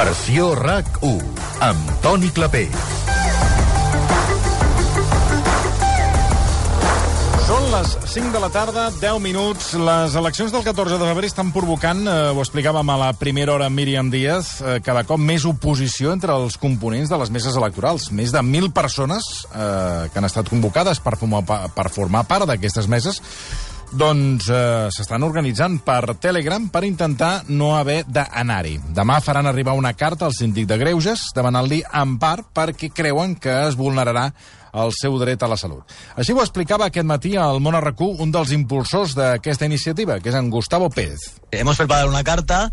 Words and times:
Versió 0.00 0.54
RAC1 0.56 1.40
amb 1.60 1.88
Toni 2.00 2.30
Clapés. 2.32 2.72
Són 7.44 7.66
les 7.68 7.92
5 8.14 8.32
de 8.32 8.40
la 8.40 8.48
tarda, 8.48 8.86
10 8.96 9.20
minuts. 9.20 9.74
Les 9.76 10.16
eleccions 10.16 10.54
del 10.54 10.64
14 10.64 10.96
de 10.96 11.10
febrer 11.10 11.28
estan 11.28 11.52
provocant, 11.52 12.00
eh, 12.08 12.16
ho 12.32 12.40
explicàvem 12.40 12.94
a 12.94 12.96
la 12.96 13.12
primera 13.12 13.52
hora 13.52 13.68
Míriam 13.68 14.08
Díaz, 14.08 14.62
eh, 14.62 14.80
cada 14.80 15.04
cop 15.04 15.20
més 15.20 15.44
oposició 15.44 16.14
entre 16.16 16.32
els 16.32 16.56
components 16.56 17.12
de 17.12 17.18
les 17.20 17.28
meses 17.28 17.60
electorals. 17.60 18.08
Més 18.10 18.32
de 18.32 18.40
1.000 18.40 18.72
persones 18.72 19.28
eh, 19.52 20.08
que 20.08 20.16
han 20.16 20.24
estat 20.24 20.48
convocades 20.48 21.04
per 21.04 21.18
formar, 21.20 21.44
per 21.44 21.90
formar 21.92 22.24
part 22.24 22.48
d'aquestes 22.48 22.88
meses 22.88 23.20
doncs 23.92 24.46
eh, 24.52 24.88
s'estan 24.94 25.24
organitzant 25.26 25.80
per 25.82 26.14
Telegram 26.22 26.68
per 26.70 26.84
intentar 26.86 27.42
no 27.48 27.72
haver 27.76 28.04
d'anar-hi. 28.06 28.76
Demà 28.94 29.18
faran 29.24 29.48
arribar 29.50 29.74
una 29.78 29.92
carta 29.98 30.28
al 30.28 30.36
síndic 30.36 30.68
de 30.70 30.78
Greuges 30.78 31.30
demanant-li 31.36 31.82
en 32.02 32.16
part 32.22 32.46
perquè 32.54 32.92
creuen 32.94 33.34
que 33.40 33.52
es 33.66 33.78
vulnerarà 33.78 34.28
el 34.70 34.94
seu 34.94 35.16
dret 35.18 35.42
a 35.42 35.48
la 35.50 35.58
salut. 35.58 35.82
Així 36.14 36.34
ho 36.34 36.42
explicava 36.44 36.86
aquest 36.86 37.06
matí 37.06 37.34
al 37.36 37.58
Món 37.62 37.74
Arracú 37.74 38.12
un 38.22 38.30
dels 38.30 38.52
impulsors 38.54 39.16
d'aquesta 39.18 39.66
iniciativa, 39.66 40.20
que 40.20 40.30
és 40.30 40.38
en 40.38 40.50
Gustavo 40.50 40.90
Pérez. 40.90 41.40
Hemos 41.50 41.76
preparado 41.76 42.08
una 42.08 42.22
carta 42.24 42.68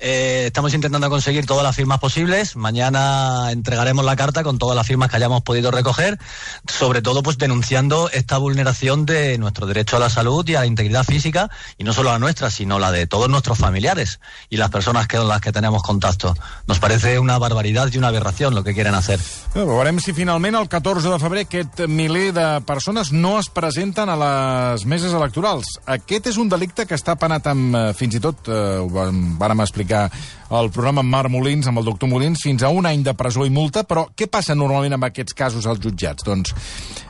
Eh, 0.00 0.44
estamos 0.46 0.74
intentando 0.74 1.10
conseguir 1.10 1.44
todas 1.46 1.64
las 1.64 1.74
firmas 1.74 1.98
posibles. 1.98 2.54
Mañana 2.54 3.50
entregaremos 3.50 4.04
la 4.04 4.14
carta 4.14 4.44
con 4.44 4.58
todas 4.58 4.76
las 4.76 4.86
firmas 4.86 5.10
que 5.10 5.16
hayamos 5.16 5.42
podido 5.42 5.70
recoger, 5.70 6.18
sobre 6.66 7.02
todo 7.02 7.22
pues 7.22 7.36
denunciando 7.38 8.08
esta 8.10 8.38
vulneración 8.38 9.06
de 9.06 9.38
nuestro 9.38 9.66
derecho 9.66 9.96
a 9.96 10.00
la 10.00 10.10
salud 10.10 10.48
y 10.48 10.54
a 10.54 10.60
la 10.60 10.66
integridad 10.66 11.04
física, 11.04 11.50
y 11.78 11.84
no 11.84 11.92
solo 11.92 12.10
la 12.10 12.18
nuestra, 12.18 12.50
sino 12.50 12.78
la 12.78 12.92
de 12.92 13.06
todos 13.06 13.28
nuestros 13.28 13.58
familiares 13.58 14.20
y 14.48 14.56
las 14.56 14.70
personas 14.70 15.08
con 15.08 15.26
las 15.26 15.40
que 15.40 15.52
tenemos 15.52 15.82
contacto. 15.82 16.36
Nos 16.66 16.78
parece 16.78 17.18
una 17.18 17.38
barbaridad 17.38 17.88
y 17.92 17.98
una 17.98 18.08
aberración 18.08 18.54
lo 18.54 18.62
que 18.62 18.74
quieren 18.74 18.94
hacer. 18.94 19.18
Bé, 19.54 19.64
veurem 19.64 19.98
si 19.98 20.12
finalment 20.12 20.54
el 20.54 20.68
14 20.68 21.08
de 21.08 21.18
febrer 21.18 21.46
aquest 21.46 21.80
miler 21.88 22.32
de 22.36 22.46
persones 22.66 23.10
no 23.12 23.38
es 23.40 23.48
presenten 23.48 24.08
a 24.08 24.16
les 24.20 24.86
meses 24.86 25.12
electorals. 25.12 25.78
Aquest 25.86 26.28
és 26.30 26.38
un 26.38 26.48
delicte 26.48 26.86
que 26.86 26.94
està 26.94 27.16
penat 27.18 27.46
amb, 27.50 27.74
eh, 27.74 27.94
fins 27.98 28.14
i 28.14 28.20
tot, 28.22 28.46
eh, 28.46 28.78
ho 28.78 28.88
vàrem 28.88 29.60
explicar 29.64 29.87
explicar 29.88 30.10
el 30.50 30.70
programa 30.70 31.02
Marc 31.02 31.30
Molins, 31.30 31.66
amb 31.68 31.78
el 31.78 31.84
doctor 31.84 32.08
Molins, 32.08 32.42
fins 32.42 32.62
a 32.62 32.70
un 32.72 32.86
any 32.86 33.02
de 33.04 33.14
presó 33.14 33.44
i 33.46 33.50
multa, 33.50 33.84
però 33.84 34.08
què 34.16 34.28
passa 34.28 34.56
normalment 34.56 34.96
amb 34.96 35.08
aquests 35.08 35.36
casos 35.36 35.66
als 35.66 35.80
jutjats? 35.80 36.24
Doncs 36.24 36.54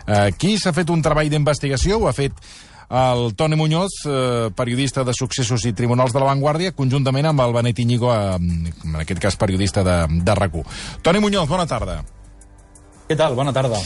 eh, 0.07 0.29
aquí 0.29 0.57
s'ha 0.59 0.75
fet 0.75 0.91
un 0.91 1.03
treball 1.03 1.31
d'investigació, 1.31 1.99
ho 1.99 2.09
ha 2.09 2.17
fet 2.17 2.35
el 2.89 3.35
Toni 3.37 3.57
Muñoz, 3.57 4.01
eh, 4.09 4.51
periodista 4.57 5.05
de 5.05 5.15
Successos 5.15 5.67
i 5.69 5.75
Tribunals 5.77 6.13
de 6.13 6.23
la 6.23 6.31
Vanguardia, 6.33 6.75
conjuntament 6.75 7.31
amb 7.31 7.47
el 7.47 7.55
Benet 7.55 7.79
Iñigo, 7.79 8.13
eh, 8.15 8.37
en 8.39 9.03
aquest 9.05 9.23
cas 9.23 9.37
periodista 9.37 9.85
de, 9.85 9.99
de 10.09 10.39
RAC1. 10.39 10.65
Toni 11.03 11.21
Muñoz, 11.21 11.49
bona 11.49 11.67
tarda. 11.67 12.03
Què 13.09 13.17
tal? 13.17 13.33
Bona 13.33 13.55
tarda. 13.57 13.79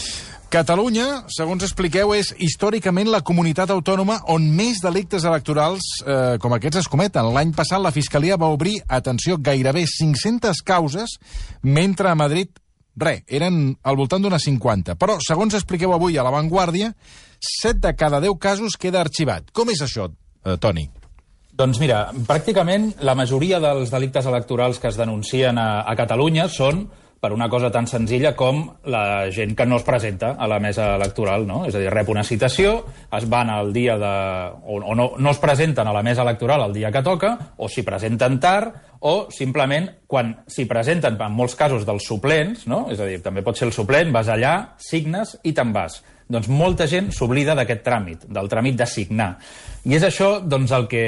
Catalunya, 0.53 1.23
segons 1.31 1.63
expliqueu, 1.65 2.11
és 2.13 2.33
històricament 2.43 3.07
la 3.09 3.23
comunitat 3.25 3.71
autònoma 3.71 4.19
on 4.35 4.49
més 4.53 4.83
delictes 4.83 5.23
electorals 5.25 5.87
eh, 6.03 6.35
com 6.43 6.53
aquests 6.57 6.81
es 6.83 6.89
cometen. 6.91 7.31
L'any 7.33 7.53
passat 7.57 7.81
la 7.81 7.93
Fiscalia 7.95 8.37
va 8.37 8.51
obrir, 8.53 8.81
atenció, 8.91 9.39
gairebé 9.39 9.87
500 9.87 10.61
causes, 10.67 11.15
mentre 11.63 12.11
a 12.11 12.17
Madrid, 12.19 12.51
res, 12.99 13.23
eren 13.31 13.77
al 13.81 13.97
voltant 13.97 14.27
d'unes 14.27 14.43
50. 14.45 14.99
Però, 14.99 15.17
segons 15.25 15.55
expliqueu 15.55 15.95
avui 15.95 16.19
a 16.19 16.27
La 16.27 16.35
Vanguardia, 16.35 16.91
7 17.63 17.79
de 17.87 17.95
cada 17.97 18.21
10 18.21 18.37
casos 18.43 18.77
queda 18.77 19.01
arxivat. 19.07 19.55
Com 19.55 19.71
és 19.71 19.81
això, 19.87 20.11
eh, 20.11 20.59
Toni? 20.59 20.89
Doncs 21.53 21.79
mira, 21.79 22.09
pràcticament 22.27 22.91
la 23.07 23.15
majoria 23.15 23.63
dels 23.63 23.95
delictes 23.95 24.27
electorals 24.27 24.83
que 24.83 24.91
es 24.91 24.99
denuncien 24.99 25.57
a, 25.61 25.85
a 25.87 25.95
Catalunya 25.95 26.51
són 26.51 26.89
per 27.23 27.31
una 27.31 27.47
cosa 27.47 27.71
tan 27.71 27.87
senzilla 27.87 28.33
com 28.35 28.65
la 28.91 29.31
gent 29.31 29.53
que 29.55 29.63
no 29.63 29.77
es 29.79 29.85
presenta 29.87 30.33
a 30.35 30.49
la 30.51 30.59
mesa 30.59 30.97
electoral, 30.97 31.45
no? 31.47 31.61
És 31.69 31.77
a 31.79 31.79
dir, 31.79 31.93
rep 31.95 32.09
una 32.11 32.25
citació, 32.27 32.81
es 33.15 33.29
van 33.31 33.53
al 33.53 33.71
dia 33.73 33.95
de... 33.95 34.15
o, 34.67 34.81
o 34.83 34.97
no, 34.99 35.13
no 35.23 35.31
es 35.31 35.39
presenten 35.39 35.87
a 35.87 35.93
la 35.95 36.03
mesa 36.03 36.25
electoral 36.27 36.65
el 36.67 36.75
dia 36.75 36.91
que 36.91 37.05
toca, 37.07 37.31
o 37.63 37.69
s'hi 37.71 37.85
presenten 37.87 38.41
tard, 38.43 38.75
o 39.07 39.29
simplement 39.31 39.87
quan 40.11 40.35
s'hi 40.51 40.67
presenten, 40.67 41.15
en 41.15 41.39
molts 41.39 41.55
casos, 41.55 41.87
dels 41.87 42.11
suplents, 42.11 42.67
no? 42.67 42.89
és 42.91 42.99
a 42.99 43.07
dir, 43.07 43.23
també 43.23 43.47
pot 43.47 43.55
ser 43.55 43.71
el 43.71 43.77
suplent, 43.77 44.11
vas 44.11 44.27
allà, 44.27 44.57
signes 44.83 45.37
i 45.47 45.55
te'n 45.55 45.71
vas. 45.71 46.01
Doncs 46.33 46.49
molta 46.49 46.87
gent 46.89 47.11
s'oblida 47.13 47.57
d'aquest 47.59 47.85
tràmit, 47.85 48.25
del 48.33 48.49
tràmit 48.49 48.79
de 48.79 48.87
signar. 48.89 49.35
I 49.85 49.97
és 49.99 50.07
això 50.07 50.37
doncs, 50.41 50.73
el 50.73 50.87
que, 50.89 51.05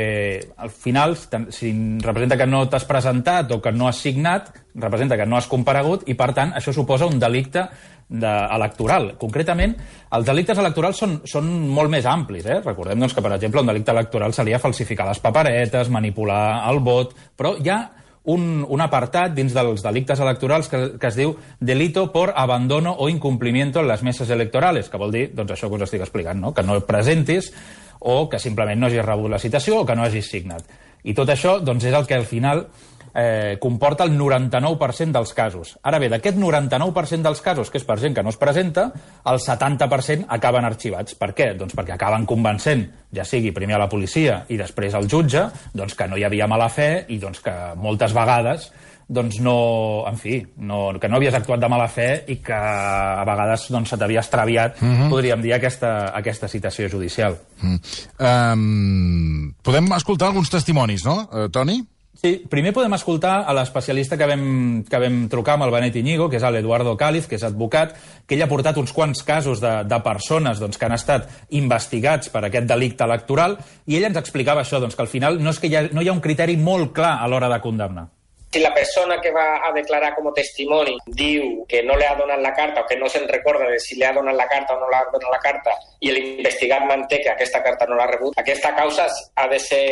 al 0.59 0.71
final, 0.71 1.17
si 1.55 1.71
representa 2.03 2.37
que 2.37 2.49
no 2.51 2.65
t'has 2.69 2.85
presentat 2.89 3.53
o 3.55 3.61
que 3.63 3.73
no 3.73 3.89
has 3.89 4.03
signat, 4.05 4.51
representa 4.75 5.17
que 5.17 5.27
no 5.27 5.39
has 5.39 5.49
comparegut 5.49 6.05
i, 6.11 6.17
per 6.19 6.33
tant, 6.37 6.53
això 6.59 6.75
suposa 6.75 7.07
un 7.07 7.21
delicte 7.23 7.69
de, 8.09 8.33
electoral. 8.57 9.13
Concretament, 9.21 9.77
els 10.19 10.27
delictes 10.27 10.59
electorals 10.61 11.01
són, 11.01 11.19
són 11.31 11.51
molt 11.73 11.93
més 11.93 12.07
amplis. 12.11 12.47
Eh? 12.47 12.61
Recordem 12.65 13.01
doncs, 13.01 13.15
que, 13.17 13.25
per 13.25 13.33
exemple, 13.39 13.63
un 13.63 13.71
delicte 13.71 13.95
electoral 13.95 14.35
seria 14.37 14.61
falsificar 14.63 15.09
les 15.09 15.23
paperetes, 15.25 15.93
manipular 15.95 16.65
el 16.71 16.83
vot, 16.85 17.15
però 17.39 17.55
hi 17.57 17.71
ha 17.71 17.81
un, 18.25 18.65
un 18.65 18.81
apartat 18.81 19.35
dins 19.37 19.53
dels 19.53 19.83
delictes 19.85 20.21
electorals 20.21 20.71
que, 20.73 20.81
que 21.01 21.11
es 21.11 21.19
diu 21.19 21.35
delito 21.61 22.07
por 22.13 22.33
abandono 22.37 22.95
o 22.97 23.11
incumplimiento 23.13 23.81
en 23.81 23.89
les 23.89 24.03
meses 24.03 24.31
electorales, 24.31 24.89
que 24.89 25.01
vol 25.01 25.13
dir 25.13 25.27
doncs, 25.35 25.53
això 25.53 25.69
que 25.69 25.77
us 25.77 25.87
estic 25.89 26.05
explicant, 26.07 26.41
no? 26.41 26.55
que 26.57 26.65
no 26.65 26.81
presentis 26.89 27.53
o 28.01 28.29
que 28.29 28.41
simplement 28.41 28.81
no 28.81 28.89
hagis 28.89 29.05
rebut 29.05 29.33
la 29.33 29.43
citació 29.43 29.83
o 29.83 29.87
que 29.87 29.97
no 29.97 30.05
hagis 30.05 30.31
signat. 30.33 30.65
I 31.05 31.13
tot 31.13 31.29
això 31.29 31.59
doncs, 31.61 31.85
és 31.85 31.97
el 31.97 32.09
que 32.09 32.17
al 32.17 32.25
final 32.25 32.67
eh, 33.15 33.57
comporta 33.61 34.05
el 34.05 34.19
99% 34.19 35.13
dels 35.13 35.35
casos. 35.35 35.75
Ara 35.83 36.01
bé, 36.03 36.11
d'aquest 36.13 36.39
99% 36.39 37.23
dels 37.23 37.41
casos, 37.41 37.71
que 37.71 37.79
és 37.79 37.87
per 37.87 37.99
gent 38.03 38.17
que 38.17 38.25
no 38.27 38.35
es 38.35 38.41
presenta, 38.41 38.91
el 39.31 39.41
70% 39.41 40.27
acaben 40.29 40.67
arxivats. 40.67 41.15
Per 41.19 41.33
què? 41.35 41.53
Doncs 41.59 41.77
perquè 41.77 41.95
acaben 41.95 42.27
convencent, 42.27 42.89
ja 43.15 43.25
sigui 43.25 43.55
primer 43.55 43.79
a 43.79 43.85
la 43.85 43.91
policia 43.91 44.43
i 44.49 44.59
després 44.61 44.95
al 44.95 45.09
jutge, 45.09 45.47
doncs 45.73 45.95
que 45.95 46.09
no 46.11 46.19
hi 46.19 46.27
havia 46.27 46.51
mala 46.51 46.69
fe 46.69 47.07
i 47.09 47.21
doncs 47.23 47.45
que 47.45 47.55
moltes 47.77 48.17
vegades 48.17 48.73
doncs 49.09 49.39
no, 49.41 50.05
en 50.09 50.17
fi, 50.17 50.39
no, 50.65 50.95
que 51.01 51.09
no 51.09 51.19
havies 51.19 51.35
actuat 51.37 51.61
de 51.61 51.69
mala 51.69 51.89
fe 51.93 52.25
i 52.33 52.39
que 52.45 52.57
a 52.57 53.25
vegades 53.29 53.67
doncs, 53.73 53.91
se 53.93 53.99
t'havia 54.01 54.23
extraviat, 54.23 54.81
mhm. 54.81 54.95
-huh. 54.95 55.11
podríem 55.11 55.43
dir, 55.43 55.53
aquesta, 55.55 56.09
aquesta 56.15 56.49
citació 56.49 56.89
judicial. 56.89 57.37
-huh. 57.63 58.53
um, 58.55 59.55
podem 59.63 59.93
escoltar 59.93 60.29
alguns 60.29 60.51
testimonis, 60.51 61.05
no, 61.05 61.29
uh, 61.31 61.51
Toni? 61.51 61.94
Sí, 62.15 62.37
primer 62.49 62.71
podem 62.73 62.95
escoltar 62.95 63.43
a 63.45 63.53
l'especialista 63.57 64.17
que, 64.17 64.27
vam, 64.31 64.45
que 64.89 65.01
vam 65.03 65.17
trucar 65.29 65.57
amb 65.59 65.67
el 65.67 65.73
Benet 65.75 65.97
Iñigo, 65.99 66.29
que 66.31 66.39
és 66.39 66.47
l'Eduardo 66.47 66.95
Cáliz, 66.97 67.27
que 67.29 67.37
és 67.37 67.45
advocat, 67.45 67.97
que 68.25 68.39
ell 68.39 68.45
ha 68.47 68.49
portat 68.49 68.79
uns 68.81 68.95
quants 68.95 69.25
casos 69.27 69.61
de, 69.61 69.73
de 69.91 69.99
persones 70.07 70.63
doncs, 70.63 70.79
que 70.79 70.87
han 70.87 70.95
estat 70.97 71.27
investigats 71.59 72.31
per 72.33 72.47
aquest 72.47 72.71
delicte 72.71 73.05
electoral, 73.05 73.59
i 73.91 73.99
ell 73.99 74.07
ens 74.09 74.21
explicava 74.23 74.63
això, 74.63 74.79
doncs, 74.81 74.95
que 74.95 75.03
al 75.03 75.11
final 75.11 75.41
no 75.43 75.51
és 75.51 75.59
que 75.61 75.69
hi 75.69 75.75
ha, 75.77 75.89
no 75.91 76.05
hi 76.05 76.09
ha 76.09 76.15
un 76.15 76.23
criteri 76.25 76.55
molt 76.57 76.95
clar 76.97 77.19
a 77.19 77.27
l'hora 77.29 77.51
de 77.51 77.59
condemnar. 77.65 78.07
Si 78.55 78.61
la 78.63 78.71
persona 78.73 79.17
que 79.21 79.33
va 79.35 79.67
a 79.67 79.73
declarar 79.75 80.13
como 80.15 80.33
testimoni 80.33 80.95
diu 81.07 81.65
que 81.67 81.83
no 81.83 81.97
le 81.99 82.07
ha 82.07 82.15
donat 82.15 82.39
la 82.39 82.53
carta 82.55 82.85
o 82.85 82.87
que 82.87 82.95
no 82.95 83.09
se'n 83.11 83.27
recorda 83.27 83.67
de 83.67 83.81
si 83.83 83.99
le 83.99 84.07
ha 84.07 84.13
donat 84.15 84.39
la 84.39 84.47
carta 84.47 84.77
o 84.77 84.79
no 84.79 84.87
le 84.93 85.01
ha 85.01 85.09
donat 85.11 85.27
la 85.33 85.41
carta 85.43 85.75
i 85.99 86.15
l'investigat 86.15 86.87
manté 86.87 87.19
que 87.25 87.33
aquesta 87.33 87.65
carta 87.67 87.91
no 87.91 87.99
l'ha 87.99 88.07
rebut, 88.13 88.39
aquesta 88.39 88.71
causa 88.79 89.09
ha 89.11 89.49
de 89.51 89.59
ser 89.59 89.85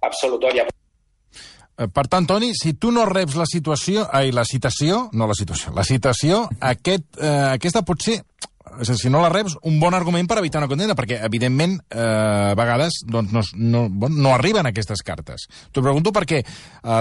absolutòria. 0.00 0.62
Eh, 1.76 1.88
per 1.90 2.06
tant, 2.06 2.26
Toni, 2.26 2.52
si 2.54 2.76
tu 2.78 2.92
no 2.94 3.06
reps 3.08 3.34
la 3.38 3.48
situació, 3.50 4.06
ai, 4.14 4.30
la 4.32 4.46
citació, 4.46 5.08
no 5.12 5.26
la 5.26 5.34
situació, 5.34 5.74
la 5.74 5.84
citació, 5.86 6.44
aquest, 6.60 7.08
eh, 7.18 7.36
aquesta 7.56 7.82
pot 7.86 8.02
ser 8.02 8.20
és 8.80 8.88
dir, 8.88 8.96
si 8.98 9.10
no 9.12 9.20
la 9.22 9.30
reps, 9.30 9.56
un 9.68 9.76
bon 9.78 9.94
argument 9.94 10.26
per 10.26 10.38
evitar 10.40 10.60
una 10.62 10.68
condemna, 10.70 10.96
perquè, 10.98 11.20
evidentment, 11.26 11.76
eh, 11.90 12.00
a 12.00 12.54
vegades 12.58 13.02
doncs, 13.06 13.32
no, 13.32 13.42
no, 13.54 13.82
bon, 13.88 14.16
no 14.18 14.32
arriben 14.34 14.66
aquestes 14.66 15.02
cartes. 15.06 15.46
T'ho 15.70 15.82
pregunto 15.84 16.12
perquè 16.14 16.40
eh, 16.40 16.46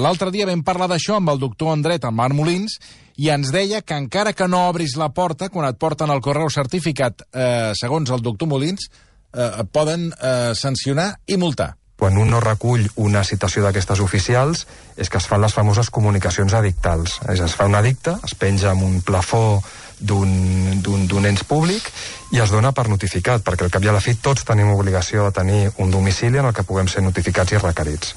l'altre 0.03 0.31
dia 0.33 0.45
vam 0.49 0.63
parlar 0.65 0.89
d'això 0.91 1.17
amb 1.17 1.33
el 1.33 1.41
doctor 1.41 1.73
en 1.73 1.85
dret, 1.85 2.05
Marc 2.11 2.37
Molins, 2.37 2.77
i 3.17 3.29
ens 3.33 3.53
deia 3.53 3.81
que 3.81 3.97
encara 3.97 4.33
que 4.37 4.47
no 4.49 4.67
obris 4.69 4.97
la 4.99 5.11
porta, 5.13 5.49
quan 5.53 5.69
et 5.69 5.79
porten 5.79 6.13
el 6.13 6.21
correu 6.21 6.49
certificat, 6.53 7.25
eh, 7.33 7.71
segons 7.79 8.11
el 8.13 8.21
doctor 8.25 8.49
Molins, 8.49 8.89
eh, 9.33 9.63
poden 9.71 10.11
eh, 10.13 10.51
sancionar 10.57 11.13
i 11.25 11.39
multar 11.41 11.73
quan 12.03 12.17
un 12.19 12.33
no 12.33 12.41
recull 12.43 12.89
una 12.99 13.21
citació 13.23 13.61
d'aquestes 13.63 14.01
oficials 14.03 14.65
és 14.99 15.07
que 15.07 15.21
es 15.21 15.27
fan 15.29 15.39
les 15.39 15.53
famoses 15.55 15.87
comunicacions 15.87 16.51
edictals. 16.59 17.13
És, 17.31 17.39
es 17.39 17.53
fa 17.55 17.63
un 17.69 17.77
edicte, 17.79 18.17
es 18.27 18.35
penja 18.35 18.73
amb 18.73 18.83
un 18.83 18.97
plafó 19.07 19.61
d'un 20.03 21.29
ens 21.29 21.45
públic 21.47 21.87
i 22.35 22.41
es 22.43 22.51
dona 22.51 22.73
per 22.75 22.89
notificat, 22.91 23.39
perquè 23.47 23.63
al 23.63 23.71
cap 23.71 23.87
i 23.87 23.87
a 23.87 23.93
la 23.95 24.01
fi 24.03 24.17
tots 24.19 24.43
tenim 24.43 24.73
obligació 24.73 25.29
de 25.29 25.37
tenir 25.37 25.61
un 25.79 25.95
domicili 25.95 26.41
en 26.41 26.49
el 26.49 26.57
que 26.57 26.67
puguem 26.67 26.91
ser 26.91 27.05
notificats 27.05 27.55
i 27.55 27.61
requerits. 27.63 28.11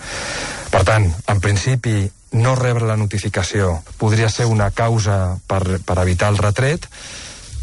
Per 0.74 0.82
tant, 0.82 1.06
en 1.06 1.44
principi, 1.44 2.00
no 2.42 2.56
rebre 2.58 2.90
la 2.90 2.98
notificació 2.98 3.84
podria 4.02 4.32
ser 4.34 4.50
una 4.50 4.72
causa 4.74 5.38
per, 5.46 5.78
per 5.78 6.00
evitar 6.02 6.34
el 6.34 6.42
retret, 6.42 6.90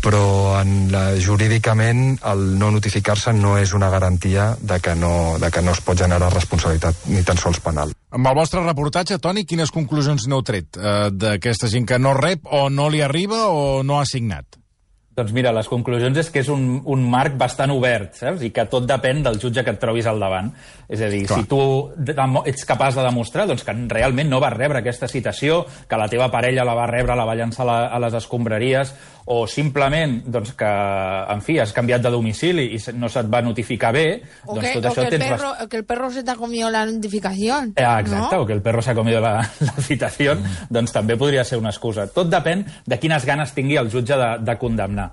però 0.04 0.60
en 0.60 0.92
la, 0.92 1.04
jurídicament 1.24 2.18
el 2.30 2.44
no 2.60 2.72
notificar-se 2.76 3.34
no 3.38 3.56
és 3.62 3.74
una 3.78 3.90
garantia 3.94 4.52
de 4.60 4.80
que, 4.84 4.96
no, 5.00 5.38
de 5.40 5.52
que 5.54 5.64
no 5.64 5.76
es 5.76 5.84
pot 5.86 6.00
generar 6.04 6.32
responsabilitat 6.34 7.08
ni 7.14 7.24
tan 7.24 7.40
sols 7.40 7.62
penal. 7.64 7.96
Amb 8.14 8.30
el 8.30 8.36
vostre 8.38 8.64
reportatge, 8.66 9.20
Toni, 9.24 9.48
quines 9.50 9.72
conclusions 9.74 10.28
n'heu 10.28 10.44
tret 10.46 10.78
eh, 10.78 11.08
d'aquesta 11.14 11.72
gent 11.72 11.88
que 11.90 12.02
no 12.02 12.14
rep 12.18 12.44
o 12.52 12.68
no 12.70 12.90
li 12.92 13.02
arriba 13.02 13.48
o 13.48 13.82
no 13.88 14.02
ha 14.02 14.10
signat? 14.10 14.60
Doncs 15.14 15.30
mira, 15.30 15.52
les 15.54 15.68
conclusions 15.70 16.18
és 16.18 16.30
que 16.34 16.42
és 16.42 16.48
un, 16.50 16.80
un 16.90 17.02
marc 17.06 17.36
bastant 17.38 17.70
obert, 17.70 18.16
saps? 18.18 18.42
I 18.42 18.50
que 18.54 18.64
tot 18.70 18.88
depèn 18.90 19.20
del 19.22 19.38
jutge 19.42 19.62
que 19.62 19.76
et 19.76 19.78
trobis 19.82 20.08
al 20.10 20.18
davant. 20.22 20.50
És 20.90 21.04
a 21.06 21.10
dir, 21.12 21.22
Clar. 21.30 21.38
si 21.38 21.50
tu 21.50 21.60
ets 22.50 22.66
capaç 22.66 22.98
de 22.98 23.04
demostrar 23.06 23.46
doncs, 23.50 23.62
que 23.68 23.76
realment 23.92 24.32
no 24.32 24.42
vas 24.42 24.56
rebre 24.56 24.82
aquesta 24.82 25.10
citació, 25.12 25.62
que 25.90 26.00
la 26.02 26.10
teva 26.10 26.32
parella 26.34 26.66
la 26.66 26.74
va 26.74 26.90
rebre, 26.90 27.14
la 27.14 27.28
va 27.30 27.38
llançar 27.38 27.68
la, 27.70 27.78
a 27.94 28.02
les 28.02 28.18
escombraries, 28.24 28.96
o 29.26 29.46
simplement 29.48 30.18
doncs, 30.26 30.52
que, 30.60 30.72
en 31.34 31.44
fi, 31.46 31.58
has 31.64 31.72
canviat 31.76 32.04
de 32.04 32.12
domicili 32.12 32.66
i 32.76 32.80
no 33.00 33.10
se't 33.12 33.30
va 33.32 33.44
notificar 33.46 33.94
bé, 33.96 34.08
o 34.46 34.58
doncs 34.58 34.68
que, 34.68 34.74
tot 34.80 34.90
o 34.90 34.92
això 34.92 35.06
que 35.06 35.08
el 35.08 35.16
tens... 35.16 35.30
perro, 35.32 35.54
que 35.70 35.80
el 35.80 35.86
perro 35.88 36.10
se 36.12 36.26
t'ha 36.28 36.36
comido 36.36 36.72
la 36.74 36.84
notificació. 36.90 37.62
Eh, 37.76 37.86
exacte, 37.86 38.36
¿no? 38.36 38.42
o 38.42 38.46
que 38.46 38.58
el 38.58 38.62
perro 38.66 38.84
s'ha 38.84 38.96
comido 38.96 39.22
la, 39.24 39.38
la 39.70 39.78
citació, 39.80 40.36
mm. 40.36 40.68
doncs 40.74 40.96
també 40.96 41.18
podria 41.18 41.48
ser 41.48 41.62
una 41.62 41.72
excusa. 41.72 42.10
Tot 42.12 42.30
depèn 42.32 42.66
de 42.86 43.00
quines 43.00 43.26
ganes 43.26 43.56
tingui 43.56 43.80
el 43.80 43.92
jutge 43.94 44.20
de, 44.20 44.30
de 44.44 44.60
condemnar. 44.60 45.12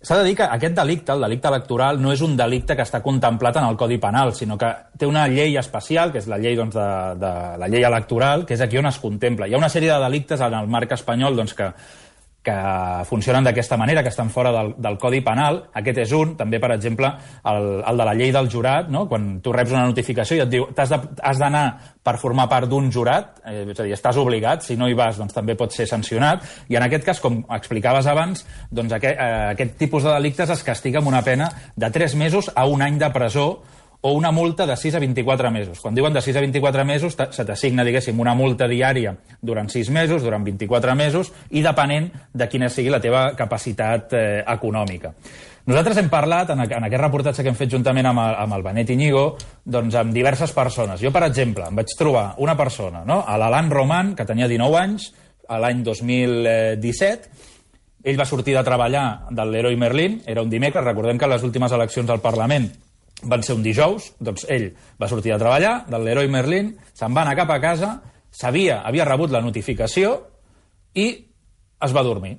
S'ha 0.00 0.16
de 0.16 0.24
dir 0.24 0.36
que 0.36 0.46
aquest 0.48 0.72
delicte, 0.78 1.12
el 1.12 1.20
delicte 1.20 1.48
electoral, 1.50 1.98
no 2.00 2.12
és 2.14 2.22
un 2.24 2.32
delicte 2.36 2.72
que 2.72 2.84
està 2.86 3.02
contemplat 3.04 3.58
en 3.60 3.66
el 3.68 3.76
Codi 3.76 3.98
Penal, 4.00 4.32
sinó 4.32 4.56
que 4.56 4.70
té 4.96 5.04
una 5.04 5.26
llei 5.28 5.58
especial, 5.60 6.08
que 6.12 6.22
és 6.22 6.28
la 6.28 6.38
llei, 6.40 6.56
doncs, 6.56 6.72
de, 6.72 7.18
de 7.20 7.32
la 7.60 7.68
llei 7.68 7.84
electoral, 7.84 8.46
que 8.48 8.56
és 8.56 8.62
aquí 8.64 8.80
on 8.80 8.88
es 8.88 9.00
contempla. 9.02 9.44
Hi 9.44 9.56
ha 9.56 9.60
una 9.60 9.68
sèrie 9.68 9.92
de 9.92 10.00
delictes 10.00 10.40
en 10.40 10.56
el 10.56 10.72
marc 10.72 10.96
espanyol 10.96 11.36
doncs, 11.36 11.52
que 11.58 11.68
que 12.42 12.56
funcionen 13.04 13.44
d'aquesta 13.44 13.76
manera, 13.76 14.02
que 14.02 14.08
estan 14.08 14.30
fora 14.32 14.52
del, 14.52 14.72
del 14.80 14.96
Codi 14.98 15.20
Penal. 15.20 15.60
Aquest 15.76 15.98
és 16.06 16.12
un. 16.16 16.34
També, 16.38 16.60
per 16.62 16.72
exemple, 16.72 17.10
el, 17.50 17.66
el 17.84 18.00
de 18.00 18.06
la 18.08 18.14
llei 18.16 18.32
del 18.32 18.48
jurat, 18.52 18.88
no? 18.88 19.04
quan 19.10 19.34
tu 19.44 19.52
reps 19.52 19.74
una 19.74 19.84
notificació 19.90 20.38
i 20.38 20.44
et 20.46 20.52
diu 20.52 20.68
has 20.72 21.42
d'anar 21.42 21.64
per 22.02 22.16
formar 22.20 22.48
part 22.48 22.68
d'un 22.70 22.88
jurat, 22.92 23.42
eh, 23.44 23.66
és 23.68 23.80
a 23.80 23.84
dir, 23.84 23.92
estàs 23.92 24.16
obligat, 24.20 24.64
si 24.64 24.78
no 24.80 24.88
hi 24.88 24.96
vas 24.96 25.18
doncs 25.20 25.36
també 25.36 25.56
pot 25.58 25.74
ser 25.76 25.84
sancionat, 25.90 26.46
i 26.72 26.78
en 26.80 26.86
aquest 26.86 27.04
cas, 27.04 27.20
com 27.20 27.42
explicaves 27.52 28.08
abans, 28.08 28.46
doncs 28.70 28.96
aquest, 28.96 29.20
eh, 29.20 29.50
aquest 29.52 29.76
tipus 29.82 30.08
de 30.08 30.14
delictes 30.16 30.56
es 30.56 30.64
castiga 30.64 31.04
amb 31.04 31.12
una 31.12 31.20
pena 31.26 31.50
de 31.76 31.92
3 31.92 32.16
mesos 32.16 32.48
a 32.54 32.64
un 32.66 32.80
any 32.82 32.96
de 32.98 33.12
presó 33.12 33.50
o 34.00 34.12
una 34.12 34.30
multa 34.30 34.66
de 34.66 34.76
6 34.76 34.94
a 34.94 34.98
24 34.98 35.50
mesos. 35.50 35.80
Quan 35.80 35.94
diuen 35.94 36.12
de 36.12 36.22
6 36.22 36.36
a 36.36 36.40
24 36.40 36.84
mesos, 36.84 37.16
se 37.16 37.44
t'assigna, 37.44 37.84
diguéssim, 37.84 38.18
una 38.20 38.34
multa 38.34 38.68
diària 38.68 39.12
durant 39.42 39.68
6 39.68 39.90
mesos, 39.90 40.22
durant 40.22 40.44
24 40.44 40.94
mesos, 40.96 41.32
i 41.50 41.62
depenent 41.62 42.08
de 42.32 42.48
quina 42.48 42.70
sigui 42.72 42.90
la 42.90 43.00
teva 43.00 43.30
capacitat 43.36 44.16
eh, 44.16 44.24
econòmica. 44.46 45.12
Nosaltres 45.68 46.00
hem 46.00 46.08
parlat, 46.08 46.54
en, 46.54 46.64
en 46.64 46.88
aquest 46.88 47.02
reportatge 47.02 47.44
que 47.44 47.52
hem 47.52 47.58
fet 47.58 47.70
juntament 47.76 48.08
amb 48.08 48.24
el, 48.24 48.34
amb 48.46 48.56
el 48.56 48.64
Benet 48.64 48.90
Iñigo, 48.96 49.24
doncs 49.64 49.98
amb 50.00 50.16
diverses 50.16 50.56
persones. 50.56 51.02
Jo, 51.04 51.12
per 51.12 51.26
exemple, 51.28 51.68
em 51.68 51.76
vaig 51.76 51.92
trobar 51.98 52.32
una 52.40 52.56
persona, 52.56 53.04
no? 53.06 53.20
l'Alan 53.28 53.70
Roman, 53.70 54.14
que 54.16 54.24
tenia 54.24 54.48
19 54.48 54.80
anys, 54.80 55.10
l'any 55.50 55.84
2017, 55.84 57.48
ell 58.08 58.16
va 58.16 58.24
sortir 58.24 58.56
de 58.56 58.64
treballar 58.64 59.26
del 59.28 59.52
Leroy 59.52 59.76
Merlin, 59.76 60.22
era 60.24 60.40
un 60.40 60.48
dimecres, 60.48 60.86
recordem 60.86 61.20
que 61.20 61.28
les 61.28 61.44
últimes 61.44 61.72
eleccions 61.76 62.08
al 62.08 62.24
Parlament 62.24 62.70
van 63.22 63.42
ser 63.44 63.56
un 63.56 63.64
dijous, 63.64 64.12
doncs 64.20 64.46
ell 64.48 64.70
va 65.00 65.08
sortir 65.08 65.34
a 65.34 65.40
treballar 65.40 65.84
del 65.90 66.04
l'heroi 66.06 66.28
Merlin, 66.32 66.74
se'n 66.96 67.14
va 67.16 67.24
anar 67.24 67.36
cap 67.38 67.50
a 67.52 67.58
casa, 67.62 67.90
sabia, 68.30 68.80
havia 68.86 69.08
rebut 69.08 69.32
la 69.34 69.42
notificació 69.44 70.14
i 70.94 71.08
es 71.80 71.96
va 71.96 72.04
dormir. 72.06 72.36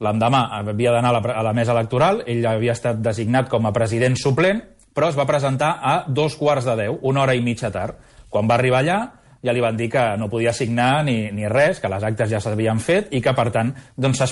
L'endemà 0.00 0.46
havia 0.58 0.94
d'anar 0.94 1.12
a, 1.18 1.22
a 1.36 1.44
la 1.44 1.54
mesa 1.56 1.74
electoral, 1.76 2.22
ell 2.26 2.44
havia 2.48 2.76
estat 2.76 3.00
designat 3.04 3.50
com 3.52 3.66
a 3.66 3.72
president 3.76 4.16
suplent, 4.16 4.62
però 4.96 5.10
es 5.10 5.18
va 5.18 5.28
presentar 5.28 5.74
a 5.82 5.94
dos 6.08 6.36
quarts 6.36 6.66
de 6.66 6.76
deu, 6.84 6.98
una 7.06 7.22
hora 7.22 7.36
i 7.36 7.44
mitja 7.44 7.70
tard. 7.70 8.00
Quan 8.30 8.48
va 8.48 8.56
arribar 8.56 8.80
allà, 8.80 9.00
ja 9.44 9.52
li 9.52 9.62
van 9.62 9.76
dir 9.76 9.90
que 9.92 10.02
no 10.20 10.30
podia 10.32 10.52
signar 10.56 11.04
ni, 11.04 11.30
ni 11.32 11.48
res, 11.48 11.80
que 11.80 11.88
les 11.92 12.04
actes 12.04 12.32
ja 12.32 12.40
s'havien 12.40 12.80
fet 12.80 13.12
i 13.14 13.20
que, 13.20 13.36
per 13.36 13.50
tant, 13.52 13.74
doncs 13.96 14.24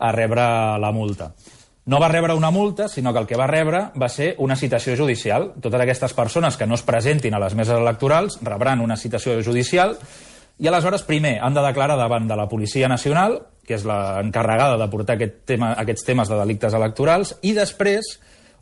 a 0.00 0.12
rebre 0.16 0.44
la 0.80 0.92
multa 0.92 1.34
no 1.86 2.00
va 2.00 2.08
rebre 2.08 2.34
una 2.34 2.50
multa, 2.50 2.88
sinó 2.88 3.12
que 3.12 3.20
el 3.20 3.26
que 3.26 3.38
va 3.38 3.46
rebre 3.46 3.86
va 4.00 4.08
ser 4.08 4.34
una 4.38 4.56
citació 4.56 4.96
judicial. 4.96 5.54
Totes 5.60 5.80
aquestes 5.80 6.12
persones 6.14 6.56
que 6.56 6.66
no 6.66 6.76
es 6.76 6.82
presentin 6.82 7.34
a 7.34 7.40
les 7.40 7.54
meses 7.54 7.78
electorals 7.78 8.38
rebran 8.42 8.80
una 8.84 8.98
citació 9.00 9.40
judicial 9.42 9.96
i 10.60 10.68
aleshores, 10.68 11.02
primer, 11.08 11.38
han 11.40 11.54
de 11.56 11.62
declarar 11.64 11.96
davant 11.96 12.26
de 12.28 12.36
la 12.36 12.44
Policia 12.48 12.88
Nacional, 12.88 13.38
que 13.64 13.78
és 13.78 13.86
l'encarregada 13.88 14.76
de 14.76 14.88
portar 14.92 15.16
aquest 15.16 15.38
tema, 15.48 15.70
aquests 15.80 16.04
temes 16.04 16.28
de 16.28 16.36
delictes 16.36 16.76
electorals, 16.76 17.32
i 17.48 17.54
després, 17.56 18.10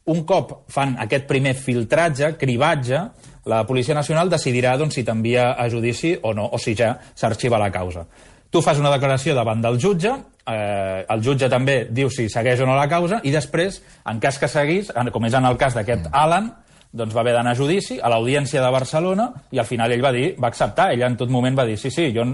un 0.06 0.22
cop 0.28 0.70
fan 0.70 0.94
aquest 1.02 1.26
primer 1.26 1.56
filtratge, 1.58 2.36
cribatge, 2.38 3.02
la 3.50 3.64
Policia 3.66 3.96
Nacional 3.98 4.30
decidirà 4.30 4.76
doncs, 4.78 4.94
si 4.94 5.02
t'envia 5.02 5.50
a 5.58 5.66
judici 5.72 6.14
o 6.22 6.36
no, 6.38 6.46
o 6.46 6.60
si 6.62 6.76
ja 6.78 6.94
s'arxiva 7.18 7.58
la 7.58 7.72
causa. 7.74 8.06
Tu 8.48 8.62
fas 8.62 8.78
una 8.78 8.92
declaració 8.94 9.34
davant 9.34 9.60
del 9.64 9.80
jutge, 9.82 10.14
eh, 10.48 11.04
el 11.08 11.22
jutge 11.24 11.50
també 11.52 11.82
diu 11.90 12.10
si 12.10 12.28
segueix 12.32 12.62
o 12.64 12.66
no 12.68 12.76
la 12.78 12.88
causa, 12.88 13.20
i 13.24 13.34
després, 13.34 13.82
en 14.08 14.20
cas 14.20 14.40
que 14.40 14.48
seguís, 14.48 14.92
com 15.12 15.28
és 15.28 15.36
en 15.36 15.48
el 15.48 15.60
cas 15.60 15.76
d'aquest 15.76 16.08
Alan, 16.12 16.52
doncs 16.92 17.14
va 17.14 17.20
haver 17.20 17.34
d'anar 17.36 17.52
a 17.52 17.58
judici 17.58 17.98
a 18.00 18.08
l'Audiència 18.08 18.62
de 18.64 18.70
Barcelona 18.72 19.28
i 19.52 19.58
al 19.60 19.68
final 19.68 19.92
ell 19.92 20.04
va 20.04 20.12
dir, 20.14 20.30
va 20.40 20.48
acceptar, 20.48 20.92
ell 20.94 21.04
en 21.04 21.18
tot 21.20 21.28
moment 21.28 21.58
va 21.58 21.66
dir 21.68 21.76
sí, 21.76 21.92
sí, 21.92 22.08
jo 22.14 22.24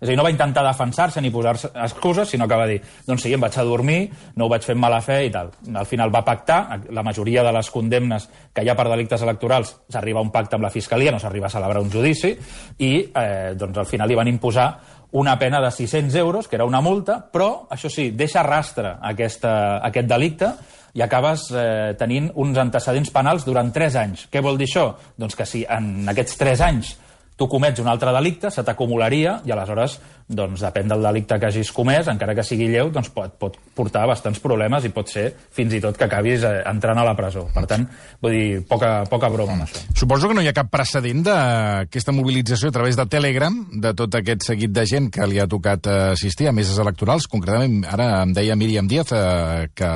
és 0.00 0.08
a 0.08 0.10
dir, 0.14 0.16
no 0.16 0.24
va 0.24 0.30
intentar 0.32 0.62
defensar-se 0.64 1.20
ni 1.20 1.28
posar-se 1.28 1.68
excuses, 1.74 2.30
sinó 2.32 2.46
que 2.48 2.56
va 2.56 2.66
dir, 2.66 2.78
doncs 3.04 3.20
sí, 3.20 3.34
em 3.36 3.42
vaig 3.42 3.58
a 3.60 3.64
dormir, 3.68 3.98
no 4.40 4.46
ho 4.46 4.48
vaig 4.48 4.64
fer 4.64 4.72
amb 4.72 4.80
mala 4.86 5.02
fe 5.04 5.18
i 5.26 5.32
tal. 5.34 5.50
Al 5.76 5.84
final 5.84 6.08
va 6.14 6.22
pactar, 6.24 6.78
la 6.88 7.04
majoria 7.04 7.44
de 7.44 7.52
les 7.52 7.68
condemnes 7.68 8.24
que 8.56 8.64
hi 8.64 8.70
ha 8.72 8.76
per 8.78 8.86
delictes 8.88 9.20
electorals 9.26 9.74
s'arriba 9.92 10.22
a 10.22 10.24
un 10.24 10.32
pacte 10.32 10.56
amb 10.56 10.64
la 10.64 10.72
Fiscalia, 10.72 11.12
no 11.12 11.20
s'arriba 11.20 11.50
a 11.50 11.52
celebrar 11.52 11.84
un 11.84 11.92
judici, 11.92 12.32
i 12.78 12.90
eh, 13.12 13.52
doncs 13.60 13.82
al 13.84 13.90
final 13.92 14.08
li 14.08 14.16
van 14.16 14.32
imposar 14.32 14.70
una 15.12 15.38
pena 15.38 15.60
de 15.60 15.70
600 15.70 16.14
euros, 16.14 16.48
que 16.48 16.56
era 16.56 16.64
una 16.64 16.80
multa, 16.80 17.18
però, 17.32 17.66
això 17.70 17.90
sí, 17.90 18.10
deixa 18.14 18.44
rastre 18.46 18.94
aquesta, 19.02 19.52
aquest 19.86 20.08
delicte 20.08 20.52
i 20.94 21.02
acabes 21.02 21.48
eh, 21.54 21.94
tenint 21.98 22.30
uns 22.42 22.58
antecedents 22.58 23.10
penals 23.14 23.46
durant 23.46 23.70
3 23.74 23.98
anys. 24.00 24.26
Què 24.30 24.42
vol 24.42 24.58
dir 24.58 24.68
això? 24.70 24.90
Doncs 25.18 25.38
que 25.38 25.46
si 25.46 25.64
en 25.68 26.08
aquests 26.10 26.38
3 26.38 26.66
anys 26.66 26.96
tu 27.40 27.48
comets 27.48 27.80
un 27.80 27.88
altre 27.88 28.12
delicte, 28.12 28.50
se 28.52 28.62
t'acumularia 28.66 29.38
i 29.48 29.52
aleshores, 29.54 29.94
doncs, 30.30 30.62
depèn 30.62 30.90
del 30.90 31.02
delicte 31.02 31.38
que 31.40 31.48
hagis 31.50 31.72
comès, 31.74 32.08
encara 32.10 32.34
que 32.38 32.44
sigui 32.46 32.68
lleu, 32.70 32.90
doncs 32.94 33.10
pot, 33.14 33.34
pot 33.40 33.56
portar 33.76 34.06
bastants 34.08 34.38
problemes 34.42 34.86
i 34.86 34.92
pot 34.94 35.10
ser 35.10 35.26
fins 35.56 35.74
i 35.74 35.80
tot 35.82 35.98
que 35.98 36.06
acabis 36.06 36.44
eh, 36.46 36.60
entrant 36.70 37.00
a 37.00 37.06
la 37.06 37.16
presó. 37.18 37.46
Per 37.54 37.64
tant, 37.70 37.86
vull 38.22 38.36
dir, 38.36 38.60
poca, 38.70 38.92
poca 39.10 39.30
broma 39.32 39.56
amb 39.56 39.66
això. 39.66 39.82
Suposo 39.98 40.30
que 40.30 40.36
no 40.38 40.44
hi 40.44 40.50
ha 40.50 40.56
cap 40.56 40.70
precedent 40.72 41.24
d'aquesta 41.26 42.14
mobilització 42.14 42.70
a 42.70 42.76
través 42.78 42.98
de 42.98 43.06
Telegram, 43.10 43.56
de 43.82 43.94
tot 43.98 44.14
aquest 44.20 44.46
seguit 44.46 44.74
de 44.74 44.86
gent 44.86 45.10
que 45.14 45.26
li 45.30 45.40
ha 45.42 45.48
tocat 45.50 45.90
eh, 45.90 45.98
assistir 46.14 46.48
a 46.48 46.54
meses 46.56 46.78
electorals. 46.78 47.26
Concretament, 47.30 47.80
ara 47.90 48.22
em 48.22 48.34
deia 48.36 48.58
Míriam 48.58 48.88
Díaz 48.90 49.10
eh, 49.16 49.66
que 49.74 49.90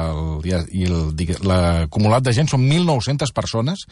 l'acumulat 1.45 2.27
de 2.27 2.35
gent 2.35 2.51
són 2.51 2.67
1.900 2.67 3.35
persones 3.35 3.87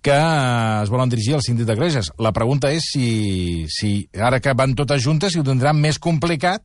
que 0.00 0.16
es 0.16 0.90
volen 0.90 1.10
dirigir 1.12 1.34
al 1.36 1.42
síndic 1.44 1.66
de 1.68 1.76
Greges. 1.76 2.10
La 2.18 2.32
pregunta 2.32 2.70
és 2.72 2.86
si, 2.92 3.66
si 3.68 3.92
ara 4.16 4.40
que 4.40 4.54
van 4.56 4.74
totes 4.76 5.02
juntes, 5.04 5.34
si 5.34 5.40
ho 5.40 5.44
tindran 5.70 5.80
més 5.80 5.98
complicat 5.98 6.62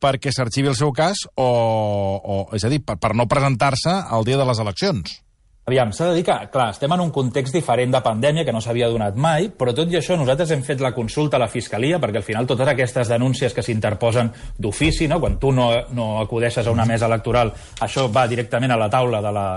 perquè 0.00 0.30
s'arxivi 0.32 0.68
el 0.68 0.76
seu 0.76 0.92
cas 0.92 1.26
o, 1.36 1.44
o 1.44 2.54
és 2.54 2.64
a 2.64 2.68
dir, 2.70 2.80
per, 2.84 2.98
per 2.98 3.14
no 3.14 3.26
presentar-se 3.26 3.90
al 3.90 4.24
dia 4.24 4.38
de 4.38 4.46
les 4.46 4.58
eleccions. 4.58 5.22
Aviam, 5.68 5.90
s'ha 5.92 6.06
de 6.08 6.14
dir 6.16 6.22
que, 6.24 6.34
clar, 6.48 6.70
estem 6.72 6.92
en 6.94 7.00
un 7.02 7.10
context 7.12 7.52
diferent 7.52 7.92
de 7.92 8.00
pandèmia 8.00 8.44
que 8.46 8.54
no 8.54 8.60
s'havia 8.62 8.88
donat 8.88 9.18
mai, 9.20 9.50
però 9.52 9.74
tot 9.76 9.90
i 9.92 9.98
això 9.98 10.16
nosaltres 10.16 10.54
hem 10.54 10.62
fet 10.64 10.80
la 10.80 10.94
consulta 10.96 11.36
a 11.36 11.42
la 11.42 11.50
Fiscalia 11.52 11.98
perquè 12.00 12.22
al 12.22 12.24
final 12.24 12.46
totes 12.48 12.70
aquestes 12.72 13.10
denúncies 13.12 13.52
que 13.52 13.64
s'interposen 13.66 14.30
d'ofici, 14.56 15.10
no? 15.10 15.18
quan 15.20 15.36
tu 15.36 15.52
no, 15.52 15.68
no 15.92 16.22
acudeixes 16.22 16.64
a 16.64 16.72
una 16.72 16.86
mesa 16.88 17.10
electoral, 17.10 17.52
això 17.84 18.06
va 18.08 18.24
directament 18.30 18.72
a 18.72 18.80
la 18.80 18.88
taula 18.88 19.20
de 19.20 19.34
la, 19.34 19.48